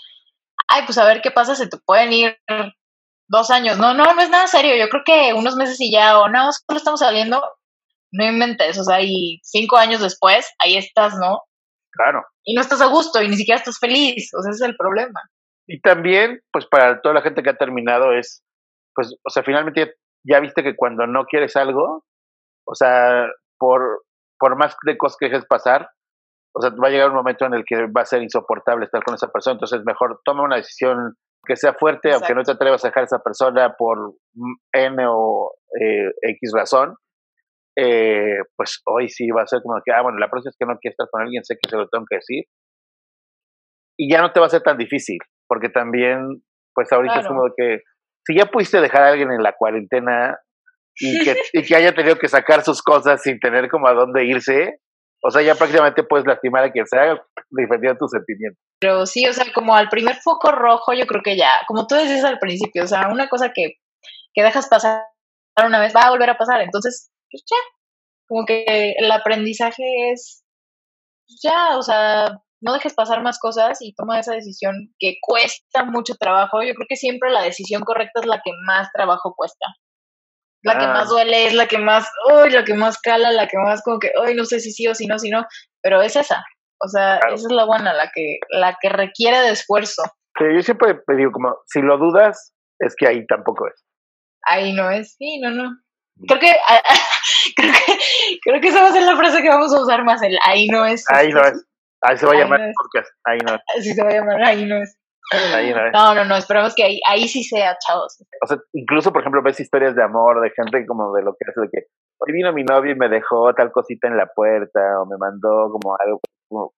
[0.68, 2.38] ay, pues a ver qué pasa, se te pueden ir
[3.28, 3.78] dos años.
[3.78, 4.76] No, no, no es nada serio.
[4.76, 7.42] Yo creo que unos meses y ya, o no, solo estamos saliendo,
[8.12, 8.78] no inventes.
[8.80, 11.44] O sea, y cinco años después, ahí estás, ¿no?
[11.92, 12.24] Claro.
[12.44, 14.32] Y no estás a gusto y ni siquiera estás feliz.
[14.38, 15.22] O sea, ese es el problema.
[15.68, 18.44] Y también, pues para toda la gente que ha terminado es,
[18.94, 22.06] pues, o sea, finalmente ya viste que cuando no quieres algo,
[22.68, 24.04] o sea, por,
[24.40, 25.90] por más de cosas que dejes pasar,
[26.54, 29.04] o sea, va a llegar un momento en el que va a ser insoportable estar
[29.04, 32.84] con esa persona, entonces mejor toma una decisión que sea fuerte, aunque no te atrevas
[32.84, 34.14] a dejar a esa persona por
[34.74, 36.96] N o eh, X razón,
[37.78, 40.66] eh, pues hoy sí va a ser como que, ah, bueno, la próxima es que
[40.66, 42.46] no quiero estar con alguien, sé que se lo tengo que decir.
[43.98, 46.44] Y ya no te va a ser tan difícil, porque también,
[46.74, 47.80] pues ahorita es como que,
[48.26, 50.38] si ya pudiste dejar a alguien en la cuarentena,
[50.98, 54.26] y que, y que haya tenido que sacar sus cosas sin tener como a dónde
[54.26, 54.80] irse,
[55.24, 57.20] o sea, ya prácticamente puedes lastimar a quien sea
[57.50, 58.62] defendiendo tus sentimientos.
[58.80, 61.96] Pero sí, o sea, como al primer foco rojo, yo creo que ya, como tú
[61.96, 63.80] decías al principio, o sea, una cosa que,
[64.34, 65.02] que dejas pasar
[65.66, 67.58] una vez va a volver a pasar, entonces, pues ya,
[68.28, 70.44] como que el aprendizaje es,
[71.26, 75.86] pues ya, o sea, no dejes pasar más cosas y toma esa decisión que cuesta
[75.86, 76.64] mucho trabajo.
[76.64, 79.66] Yo creo que siempre la decisión correcta es la que más trabajo cuesta
[80.66, 83.58] la que más duele, es la que más, uy, la que más cala, la que
[83.58, 85.46] más como que, uy, no sé si sí o si no, si no,
[85.82, 86.44] pero es esa.
[86.84, 90.02] O sea, esa es la buena, la que, la que requiere de esfuerzo.
[90.40, 93.86] yo siempre digo como, si lo dudas, es que ahí tampoco es.
[94.44, 95.70] ahí no es, sí, no, no.
[96.28, 96.52] Creo que,
[97.56, 100.22] creo que, creo que esa va a ser la frase que vamos a usar más,
[100.24, 101.06] el ahí no es.
[101.10, 101.64] Ahí no es.
[102.08, 103.62] Ahí se va a llamar el podcast, ahí no es.
[103.78, 104.98] Así se va a llamar, ahí no es.
[105.56, 105.92] Ahí no, es.
[105.92, 108.24] no, no, no, esperamos que ahí, ahí sí sea, chavos.
[108.44, 111.50] O sea, incluso, por ejemplo, ves historias de amor de gente como de lo que
[111.50, 111.88] hace, de que
[112.20, 115.72] hoy vino mi novio y me dejó tal cosita en la puerta, o me mandó
[115.72, 116.74] como algo, como,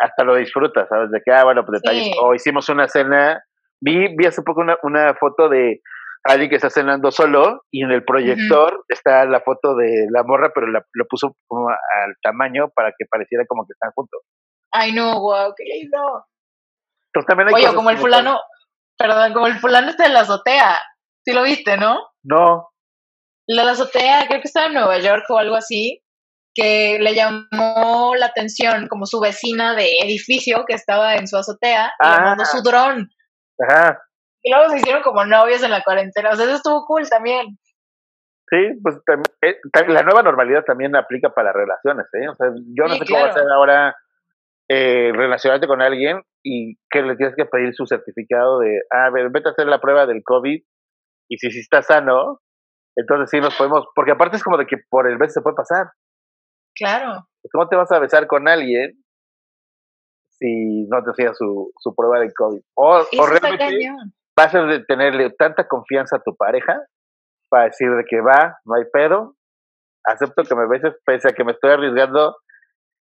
[0.00, 1.10] hasta lo disfrutas, ¿sabes?
[1.10, 3.42] De que, ah, bueno, pues detalles, o hicimos una cena,
[3.82, 5.80] vi, vi hace poco una, una foto de
[6.28, 10.50] alguien que está cenando solo y en el proyector está la foto de la morra,
[10.54, 14.20] pero la, lo puso como al tamaño para que pareciera como que están juntos.
[14.72, 16.24] Ay, no, guau, qué lindo.
[17.12, 18.38] Entonces también hay Oye, como el fulano,
[18.98, 20.78] perdón, como el fulano este de la azotea.
[21.24, 21.98] Sí lo viste, ¿no?
[22.24, 22.68] No,
[23.48, 26.02] La azotea, creo que estaba en Nueva York o algo así,
[26.54, 31.92] que le llamó la atención como su vecina de edificio que estaba en su azotea
[32.00, 32.20] y le Ah.
[32.20, 33.08] mandó su dron.
[33.60, 33.98] ajá,
[34.46, 36.30] Y luego se hicieron como novios en la cuarentena.
[36.30, 37.58] O sea, eso estuvo cool también.
[38.48, 38.96] sí, pues
[39.42, 39.56] eh,
[39.88, 42.28] la nueva normalidad también aplica para relaciones, ¿eh?
[42.28, 43.30] O sea, yo no Sí, sé cómo claro.
[43.32, 43.96] hacer ahora
[44.68, 49.30] eh, relacionarte con alguien y que le tienes que pedir su certificado de, a ver,
[49.30, 50.62] vete a hacer la prueba del COVID
[51.28, 52.40] y si sí está sano,
[52.96, 55.56] entonces sí nos podemos, porque aparte es como de que por el beso se puede
[55.56, 55.86] pasar.
[56.76, 57.26] Claro.
[57.52, 58.92] ¿Cómo te vas a besar con alguien
[60.30, 62.60] si no te hacía su, su prueba de COVID?
[62.74, 63.88] O, o realmente
[64.36, 66.78] a de- tenerle tanta confianza a tu pareja
[67.48, 69.36] para decir de que va, no hay pedo,
[70.04, 72.36] acepto que me beses pese a que me estoy arriesgando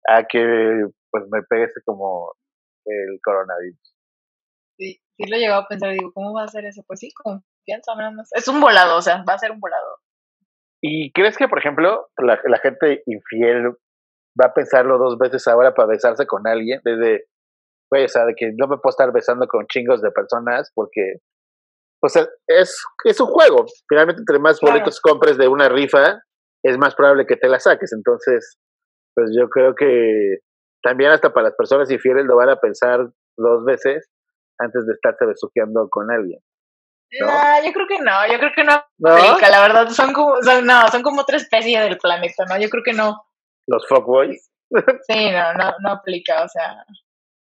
[0.07, 2.33] a que pues me pegues como
[2.85, 3.95] el coronavirus.
[4.77, 5.91] Sí, sí lo he llegado a pensar.
[5.91, 6.83] Digo, ¿cómo va a ser eso?
[6.87, 8.29] Pues sí, confianza nada más.
[8.33, 9.97] Es un volado, o sea, va a ser un volado.
[10.81, 13.67] ¿Y crees que, por ejemplo, la, la gente infiel
[14.39, 16.81] va a pensarlo dos veces ahora para besarse con alguien?
[16.83, 17.25] Desde,
[17.91, 21.17] pues, o sea, de que no me puedo estar besando con chingos de personas porque,
[21.99, 22.15] pues,
[22.47, 23.65] es, es un juego.
[23.89, 24.75] Finalmente, entre más Claro.
[24.75, 26.21] boletos compres de una rifa,
[26.63, 27.91] es más probable que te la saques.
[27.91, 28.57] Entonces,
[29.13, 30.37] pues yo creo que
[30.81, 34.09] también hasta para las personas infieles lo van a pensar dos veces
[34.57, 36.39] antes de estarse besuqueando con alguien.
[37.19, 37.27] ¿No?
[37.27, 39.37] No, yo creo que no, yo creo que no ¿No?
[39.39, 42.57] la verdad, son como, son, no, son como otra especie del planeta, ¿no?
[42.57, 43.21] Yo creo que no,
[43.67, 44.49] Los fuckboys.
[45.07, 46.85] sí, no, no, no aplica, o sea,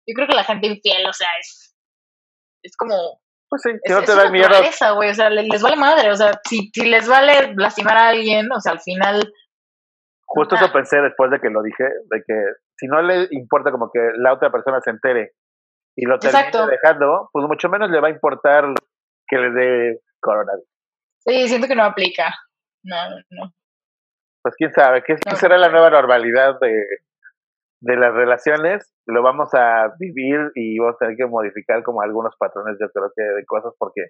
[0.07, 1.77] yo creo que la gente infiel, o sea, es,
[2.63, 2.95] es como,
[3.49, 4.49] Pues sí, es, no te da miedo.
[4.97, 8.09] güey, o sea, le- les, vale madre, o sea, si, si les vale lastimar a
[8.09, 9.33] alguien, o sea, al final,
[10.33, 12.35] Justo eso pensé después de que lo dije, de que
[12.77, 15.33] si no le importa como que la otra persona se entere
[15.97, 16.67] y lo termine Exacto.
[16.69, 18.65] dejando, pues mucho menos le va a importar
[19.27, 20.69] que le dé coronavirus.
[21.27, 22.33] sí, siento que no aplica,
[22.85, 22.97] no,
[23.31, 23.53] no.
[24.43, 25.37] Pues quién sabe, ¿qué, qué No.
[25.37, 26.81] será la nueva normalidad de,
[27.81, 28.93] de las relaciones?
[29.07, 33.11] Lo vamos a vivir y vamos a tener que modificar como algunos patrones, yo creo
[33.15, 34.03] que de cosas, porque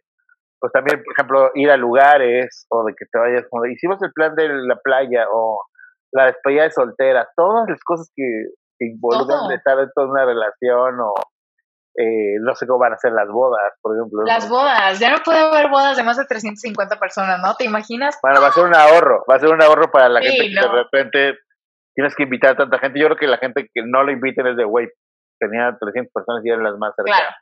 [0.60, 4.12] pues también, por ejemplo, ir a lugares o de que te vayas, como hicimos el
[4.12, 5.62] plan de la playa o
[6.12, 8.24] la despedida de soltera, todas las cosas que,
[8.78, 11.14] que involucran de estar dentro de una relación o
[11.96, 14.22] eh, no sé cómo van a ser las bodas, por ejemplo.
[14.24, 14.56] Las ¿no?
[14.56, 17.54] bodas, ya no puede haber bodas de más de 350 personas, ¿no?
[17.56, 18.18] ¿Te imaginas?
[18.22, 20.54] Bueno, va a ser un ahorro, va a ser un ahorro para la Sí, gente
[20.54, 21.38] que de repente
[21.94, 23.00] tienes que invitar a tanta gente.
[23.00, 24.88] Yo creo que la gente que no lo inviten es de, güey,
[25.38, 27.20] tenía 300 personas y eran las más cercanas.
[27.20, 27.36] Claro.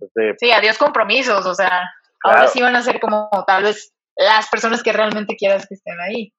[0.00, 1.82] Entonces, Sí, adiós compromisos, o sea,
[2.22, 5.98] ahora sí van a ser como tal vez las personas que realmente quieras que estén
[6.00, 6.32] ahí.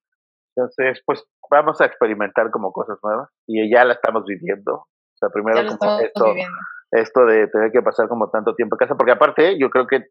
[0.55, 4.73] entonces, pues vamos a experimentar como cosas nuevas y ya la estamos viviendo.
[4.75, 6.57] O sea, primero como estamos esto, viviendo.
[6.91, 10.05] esto de tener que pasar como tanto tiempo en casa, porque aparte yo creo que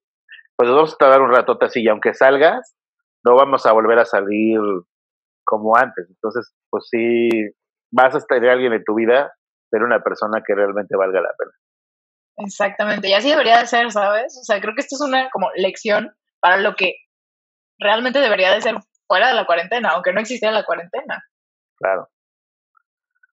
[0.57, 2.77] pues nos vamos a tardar un ratote así y aunque salgas,
[3.25, 4.59] no vamos a volver a salir
[5.45, 6.07] como antes.
[6.09, 7.29] Entonces, pues sí,
[7.93, 9.33] vas a tener a alguien en tu vida,
[9.71, 11.53] ser una persona que realmente valga la pena.
[12.37, 14.37] Exactamente, y así debería de ser, ¿sabes?
[14.41, 16.95] O sea, creo que esto es una como lección para lo que
[17.79, 18.75] realmente debería de ser
[19.07, 21.23] fuera de la cuarentena, aunque no existiera la cuarentena.
[21.79, 22.09] Claro.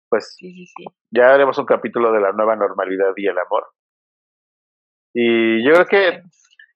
[0.10, 0.86] Pues Sí, sí, sí.
[1.12, 3.68] ya haremos un capítulo de la nueva normalidad y el amor.
[5.14, 6.24] Y yo creo que,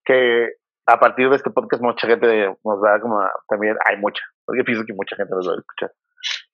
[0.05, 0.49] que
[0.87, 4.83] a partir de este podcast mucha gente nos va como también, hay mucha, porque pienso
[4.85, 5.91] que mucha gente nos va a escuchar.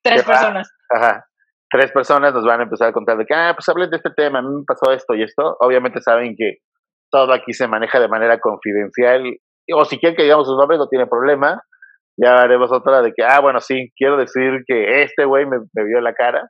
[0.03, 0.69] Tres personas.
[0.89, 1.25] Ajá.
[1.69, 4.11] Tres personas nos van a empezar a contar de que, ah, pues hablen de este
[4.15, 5.57] tema, a mí me pasó esto y esto.
[5.59, 6.59] Obviamente saben que
[7.11, 9.23] todo aquí se maneja de manera confidencial,
[9.73, 11.61] o si quieren que digamos sus nombres, no tiene problema.
[12.19, 15.83] Ya haremos otra de que, ah, bueno, sí, quiero decir que este güey me, me
[15.83, 16.49] vio la cara.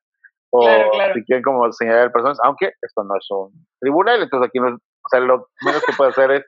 [0.49, 1.13] O Claro, claro.
[1.13, 4.75] si quieren como señalar personas, aunque esto no es un tribunal, entonces aquí no es,
[4.75, 6.45] o sea, lo menos que puede hacer es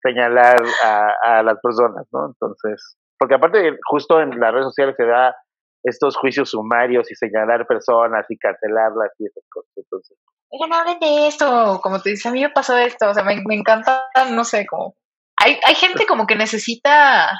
[0.00, 2.26] señalar a, a las personas, ¿no?
[2.26, 5.34] Entonces, porque aparte justo en las redes sociales se da
[5.82, 9.72] estos juicios sumarios y señalar personas y cancelarlas y esas cosas.
[9.76, 13.24] Entonces, Oigan, hablen de esto, como te dice, a mí me pasó esto, o sea,
[13.24, 14.94] me, me encanta, no sé, como
[15.36, 17.30] hay, hay gente como que necesita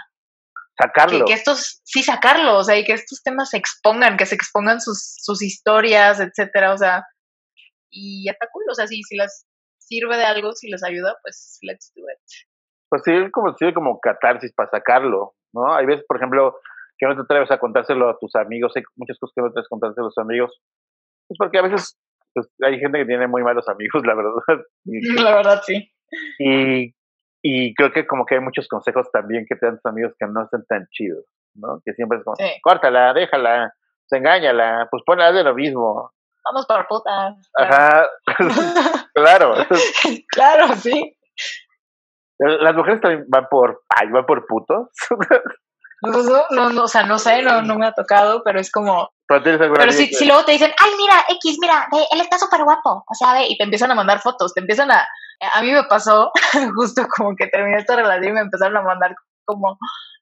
[0.76, 1.24] sacarlo.
[1.24, 4.80] Que, estos, sí, sacarlo, o sea, y que estos temas se expongan, que se expongan
[4.80, 7.04] sus, sus historias, etcétera, o sea,
[7.90, 9.46] y está cool, o sea, si, si las
[9.78, 12.18] sirve de algo, si les ayuda, pues let's do it.
[12.88, 15.74] Pues sí, como, sirve como catarsis para sacarlo, ¿no?
[15.74, 16.58] Hay veces, por ejemplo,
[16.98, 19.50] que no te atreves a contárselo a tus amigos, hay muchas cosas que no te
[19.52, 20.60] atreves a contárselo a los amigos,
[21.26, 21.98] pues porque a veces
[22.34, 24.64] pues, hay gente que tiene muy malos amigos, la verdad.
[25.24, 25.90] la verdad, sí.
[26.38, 26.94] Y,
[27.42, 30.26] y creo que como que hay muchos consejos también que te dan tus amigos que
[30.26, 31.80] no están tan chidos, ¿no?
[31.84, 33.72] Que siempre es como, córtala, déjala,
[34.08, 36.12] pues engáñala, pues ponla de lo mismo.
[36.44, 37.50] Vamos por putas.
[37.58, 38.08] Ajá,
[39.14, 39.54] claro.
[40.28, 41.15] claro, sí.
[42.38, 44.88] Las mujeres también van por, ay, van por putos.
[46.02, 49.10] No, no, o sea, no sé, no, no me ha tocado, pero es como...
[49.26, 53.14] Pero, si, si, luego te dicen, ay, mira, X, mira, él está súper guapo, o
[53.14, 55.06] sea, ve, y te empiezan a mandar fotos, te empiezan a...
[55.54, 56.30] A mí me pasó,
[56.76, 59.14] justo como que terminé esta relación y me empezaron a mandar
[59.44, 59.78] como,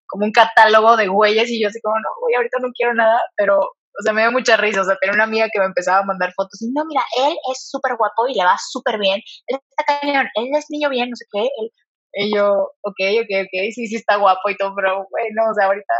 [0.07, 3.21] como un catálogo de güeyes y yo así como, no, güey, ahorita no quiero nada,
[3.37, 5.99] pero, o sea, me dio mucha risa, o sea, tenía una amiga que me empezaba
[5.99, 9.21] a mandar fotos y, no, mira, él es súper guapo y le va súper bien,
[9.49, 11.71] él está cañón, él es niño bien, no sé qué, él,
[12.15, 12.53] y yo,
[12.83, 15.95] ok, ok, ok, sí, sí está guapo y todo, pero bueno, o sea, ahorita,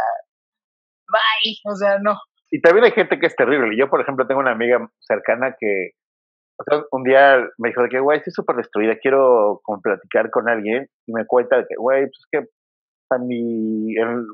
[1.11, 2.15] bye, o sea, no.
[2.51, 3.75] Y también hay gente que es terrible.
[3.77, 5.91] Yo, por ejemplo, tengo una amiga cercana que,
[6.57, 10.29] o sea, un día me dijo de que, güey, estoy súper destruida, quiero como platicar
[10.29, 12.49] con alguien, y me cuenta de que, güey, pues es que
[13.11, 13.93] a mi,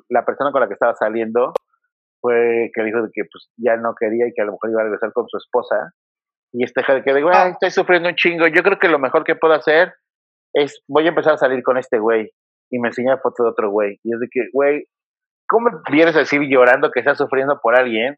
[0.09, 1.53] la persona con la que estaba saliendo
[2.21, 4.81] fue que dijo de que pues ya no quería y que a lo mejor iba
[4.81, 5.91] a regresar con su esposa.
[6.53, 9.35] Y este de que, güey, estoy sufriendo un chingo, yo creo que lo mejor que
[9.35, 9.93] puedo hacer
[10.53, 12.29] es, voy a empezar a salir con este güey.
[12.71, 13.99] Y me enseña foto de otro güey.
[14.03, 14.85] Y es de que, güey,
[15.47, 18.15] ¿cómo vienes a decir llorando que estás sufriendo por alguien?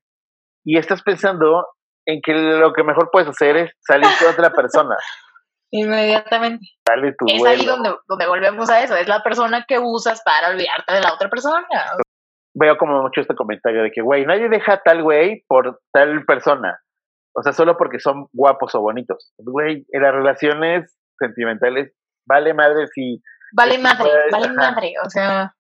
[0.64, 1.68] Y estás pensando
[2.06, 4.96] en que lo que mejor puedes hacer es salir con otra persona.
[5.72, 6.68] Inmediatamente.
[7.18, 8.96] tu es ahí donde, donde volvemos a eso.
[8.96, 11.66] Es la persona que usas para olvidarte de la otra persona.
[12.54, 16.26] Veo como mucho este comentario de que, güey, nadie deja a tal güey por tal
[16.26, 16.80] persona.
[17.36, 19.34] O sea, solo porque son guapos o bonitos.
[19.40, 21.92] Güey, en las relaciones sentimentales
[22.26, 23.22] vale madre si...
[23.54, 25.54] Vale madre, vale madre, o sea...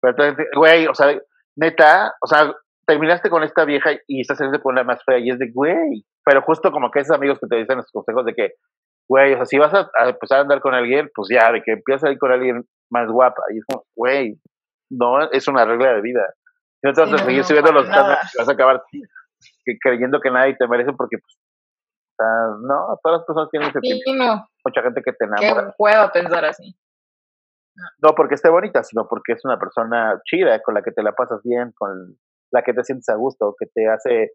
[0.00, 1.16] Pero güey, o sea,
[1.56, 2.52] neta, o sea,
[2.86, 6.04] terminaste con esta vieja y estás saliendo con una más fea y es de, güey,
[6.24, 8.52] pero justo como que esos amigos que te dicen los consejos de que,
[9.08, 11.72] güey, o sea, si vas a, empezar a andar con alguien, pues ya, de que
[11.72, 14.38] empiezas a ir con alguien más guapa, y es como, güey,
[14.90, 16.34] no, es una regla de vida.
[16.82, 18.82] no te vas a seguir subiendo los estándares vas a acabar
[19.80, 21.38] creyendo que nadie te merece porque, pues,
[22.60, 24.46] no, todas las personas tienen ese tiempo.
[24.64, 25.66] Mucha gente que te enamora.
[25.66, 26.76] Que puedo pensar así.
[28.02, 28.14] No.
[28.14, 31.40] porque esté bonita, sino porque es una persona chida, con la que te la pasas
[31.42, 32.18] bien, con
[32.52, 34.32] la que te sientes a gusto, que te hace,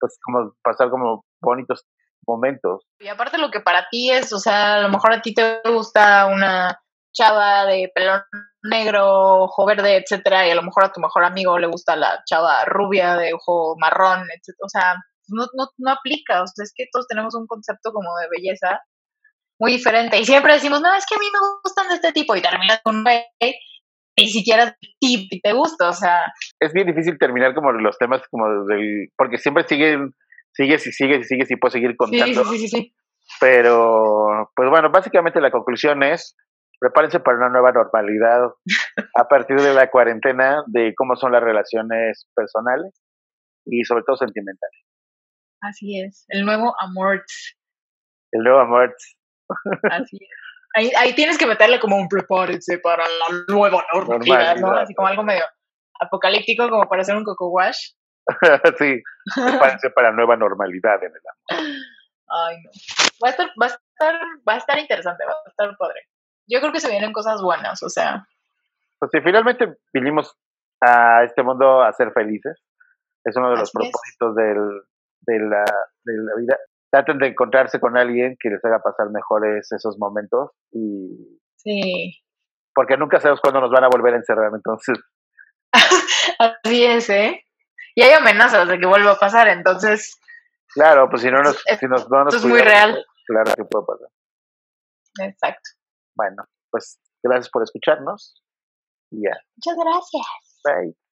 [0.00, 1.86] pues, como pasar como bonitos
[2.26, 2.86] momentos.
[2.98, 5.60] Y aparte lo que para ti es, o sea, a lo mejor a ti te
[5.64, 6.78] gusta una
[7.12, 8.22] chava de pelo
[8.62, 12.22] negro, ojo verde, etcétera, y a lo mejor a tu mejor amigo le gusta la
[12.24, 14.64] chava rubia de ojo marrón, etcétera.
[14.64, 14.96] O sea,
[15.28, 16.42] no, no, no aplica.
[16.42, 18.80] O sea, es que todos tenemos un concepto como de belleza
[19.60, 20.18] muy diferente.
[20.18, 22.36] Y siempre decimos, no, es que a mí me gustan de este tipo.
[22.36, 23.24] Y terminas con un güey
[24.18, 26.32] ni siquiera tip te gusta, o sea.
[26.60, 29.08] Es bien difícil terminar como los temas como del.
[29.16, 30.14] Porque siempre siguen,
[30.52, 32.44] sigues y sigues y sigues y puedes seguir contando.
[32.44, 32.94] Sí, sí, sí, sí.
[33.40, 36.36] Pero, pues bueno, básicamente la conclusión es.
[36.80, 38.52] Prepárense para una nueva normalidad
[39.16, 43.02] a partir de la cuarentena de cómo son las relaciones personales
[43.66, 44.87] y sobre todo sentimentales.
[45.60, 47.24] Así es, el nuevo Amort.
[48.32, 48.94] El nuevo Amort.
[49.90, 50.28] Así es.
[50.74, 54.70] Ahí, ahí, tienes que meterle como un prepárense para la nueva normalidad, ¿no?
[54.72, 55.44] Así como algo medio
[55.98, 57.92] apocalíptico, como para hacer un coco wash.
[58.78, 59.02] sí,
[59.34, 61.20] prepárense para la nueva normalidad en el
[61.56, 61.74] amor.
[62.28, 62.70] Ay, no.
[63.24, 64.14] Va a estar, va a estar,
[64.46, 66.02] va a estar interesante, va a estar padre.
[66.46, 68.26] Yo creo que se vienen cosas buenas, o sea.
[68.98, 70.36] Pues si finalmente vinimos
[70.80, 72.62] a este mundo a ser felices,
[73.24, 74.82] es uno de los propósitos del,
[75.20, 75.64] de la,
[76.04, 76.58] de la vida,
[76.90, 81.40] traten de encontrarse con alguien que les haga pasar mejores esos momentos y...
[81.56, 82.22] Sí.
[82.74, 84.98] Porque nunca sabemos cuándo nos van a volver a encerrar, entonces...
[86.38, 87.44] Así es, ¿eh?
[87.94, 90.18] Y hay amenazas de que vuelva a pasar, entonces...
[90.74, 91.62] Claro, pues si no nos...
[91.78, 93.04] si nos, no nos es muy real.
[93.26, 95.28] Claro que puede pasar.
[95.28, 95.70] Exacto.
[96.16, 98.42] Bueno, pues gracias por escucharnos.
[99.10, 99.36] Y ya.
[99.56, 100.62] Muchas gracias.
[100.64, 100.98] Bye.